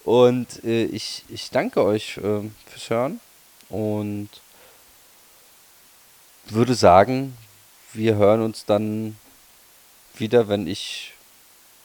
Und 0.03 0.63
äh, 0.63 0.85
ich, 0.85 1.23
ich 1.29 1.49
danke 1.49 1.83
euch 1.83 2.17
äh, 2.17 2.41
fürs 2.67 2.89
Hören 2.89 3.19
und 3.69 4.29
würde 6.45 6.75
sagen, 6.75 7.37
wir 7.93 8.15
hören 8.15 8.41
uns 8.41 8.65
dann 8.65 9.17
wieder, 10.15 10.47
wenn 10.47 10.67
ich 10.67 11.12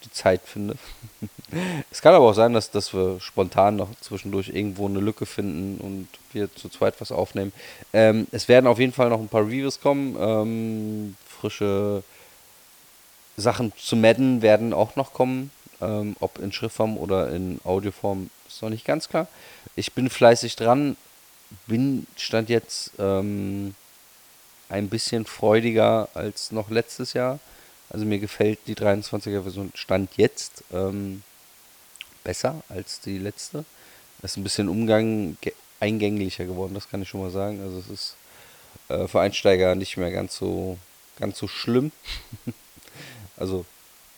die 0.05 0.13
Zeit 0.13 0.43
finde. 0.45 0.77
es 1.91 2.03
kann 2.03 2.15
aber 2.15 2.27
auch 2.27 2.35
sein, 2.35 2.53
dass, 2.53 2.71
dass 2.71 2.93
wir 2.95 3.21
spontan 3.21 3.77
noch 3.77 3.89
zwischendurch 4.01 4.49
irgendwo 4.49 4.87
eine 4.87 5.01
Lücke 5.01 5.27
finden 5.27 5.79
und 5.81 6.09
wir 6.33 6.55
zu 6.55 6.69
zweit 6.69 7.01
was 7.01 7.13
aufnehmen. 7.13 7.53
Ähm, 7.93 8.27
es 8.31 8.49
werden 8.49 8.67
auf 8.67 8.79
jeden 8.79 8.93
Fall 8.93 9.09
noch 9.09 9.21
ein 9.21 9.29
paar 9.29 9.43
Reviews 9.47 9.81
kommen. 9.81 10.17
Ähm, 10.19 11.17
frische 11.27 12.03
Sachen 13.37 13.73
zu 13.77 13.97
Madden 13.97 14.43
werden 14.43 14.73
auch 14.73 14.97
noch 14.97 15.13
kommen. 15.13 15.51
Ähm, 15.81 16.17
ob 16.21 16.39
in 16.39 16.53
Schriftform 16.53 16.97
oder 16.97 17.31
in 17.31 17.61
Audioform 17.65 18.31
ist 18.49 18.63
noch 18.63 18.71
nicht 18.71 18.85
ganz 18.85 19.09
klar. 19.09 19.29
Ich 19.77 19.93
bin 19.93 20.11
fleißig 20.11 20.57
dran. 20.57 20.97
Bin 21.67 22.07
stand 22.17 22.49
jetzt 22.51 22.91
ähm, 22.99 23.75
ein 24.69 24.89
bisschen 24.89 25.25
freudiger 25.25 26.09
als 26.15 26.53
noch 26.53 26.69
letztes 26.69 27.13
Jahr. 27.13 27.39
Also 27.91 28.05
mir 28.05 28.19
gefällt 28.19 28.59
die 28.67 28.75
23er 28.75 29.43
Version 29.43 29.73
Stand 29.75 30.11
jetzt 30.17 30.65
ähm, 30.73 31.23
besser 32.25 32.63
als 32.69 33.01
die 33.01 33.19
letzte. 33.19 33.65
Es 34.23 34.33
ist 34.33 34.37
ein 34.37 34.45
bisschen 34.45 34.69
Umgang 34.69 35.37
eingänglicher 35.81 36.45
geworden, 36.45 36.75
das 36.75 36.91
kann 36.91 37.03
ich 37.03 37.09
schon 37.09 37.21
mal 37.21 37.31
sagen. 37.31 37.61
Also 37.63 37.79
es 37.79 37.89
ist 37.89 38.17
äh, 38.89 39.07
für 39.07 39.21
Einsteiger 39.21 39.75
nicht 39.75 39.97
mehr 39.97 40.11
ganz 40.11 40.37
so 40.37 40.79
ganz 41.19 41.39
so 41.39 41.49
schlimm. 41.49 41.93
also 43.37 43.65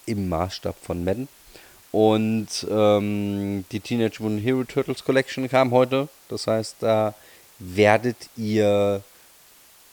im 0.07 0.29
Maßstab 0.29 0.77
von 0.83 1.05
Madden. 1.05 1.29
Und 1.93 2.49
ähm, 2.71 3.65
die 3.73 3.81
Teenage 3.81 4.23
Mutant 4.23 4.43
Hero 4.45 4.65
Turtles 4.65 5.05
Collection 5.05 5.49
kam 5.49 5.73
heute. 5.73 6.09
Das 6.29 6.47
heißt, 6.47 6.77
da 6.81 7.15
werdet 7.59 8.17
ihr 8.37 9.03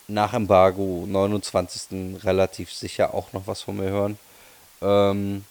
nach 0.08 0.34
Embargo 0.34 1.06
29. 1.08 2.24
relativ 2.24 2.72
sicher 2.72 3.14
auch 3.14 3.34
noch 3.34 3.48
was 3.48 3.62
von 3.62 3.78
mir 3.78 3.90
hören. 3.90 4.20
Ähm, 4.82 5.44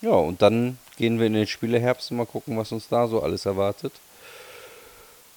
ja, 0.00 0.10
und 0.10 0.42
dann 0.42 0.78
gehen 0.96 1.18
wir 1.18 1.26
in 1.26 1.34
den 1.34 1.46
Spieleherbst 1.46 2.10
und 2.10 2.18
mal 2.18 2.26
gucken, 2.26 2.56
was 2.56 2.72
uns 2.72 2.88
da 2.88 3.08
so 3.08 3.22
alles 3.22 3.46
erwartet. 3.46 3.92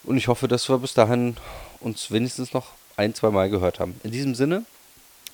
Und 0.04 0.18
ich 0.18 0.28
hoffe, 0.28 0.48
dass 0.48 0.70
wir 0.70 0.78
bis 0.78 0.94
dahin 0.94 1.38
uns 1.80 2.12
wenigstens 2.12 2.54
noch 2.54 2.72
ein, 2.96 3.16
zwei 3.16 3.30
Mal 3.30 3.50
gehört 3.50 3.80
haben. 3.80 4.00
In 4.04 4.12
diesem 4.12 4.36
Sinne, 4.36 4.66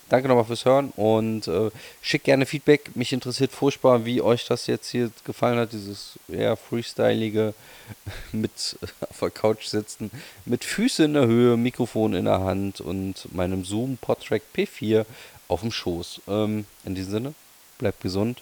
Danke 0.10 0.28
nochmal 0.28 0.46
fürs 0.46 0.66
Hören 0.66 0.92
und 0.96 1.48
äh, 1.48 1.70
schickt 2.02 2.26
gerne 2.26 2.46
Feedback. 2.46 2.96
Mich 2.96 3.14
interessiert 3.14 3.52
furchtbar, 3.52 4.06
wie 4.06 4.22
euch 4.22 4.46
das 4.46 4.68
jetzt 4.68 4.90
hier 4.90 5.12
gefallen 5.24 5.60
hat, 5.60 5.72
dieses 5.72 6.18
eher 6.28 6.58
freestylige 6.58 7.54
mit 8.32 8.78
auf 9.10 9.20
der 9.20 9.30
Couch 9.30 9.66
sitzen, 9.66 10.10
mit 10.46 10.64
Füßen 10.64 11.06
in 11.06 11.14
der 11.14 11.28
Höhe, 11.28 11.58
Mikrofon 11.58 12.14
in 12.16 12.26
der 12.26 12.42
Hand 12.42 12.82
und 12.82 13.34
meinem 13.34 13.64
Zoom 13.64 13.98
Podtrack 13.98 14.42
P4 14.56 15.06
auf 15.48 15.62
dem 15.62 15.72
Schoß. 15.72 16.22
Ähm, 16.28 16.66
in 16.86 16.96
diesem 16.96 17.12
Sinne, 17.12 17.34
bleibt 17.78 18.02
gesund. 18.02 18.42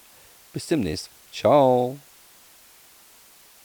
Bis 0.54 0.68
demnächst. 0.68 1.10
Ciao. 1.34 1.98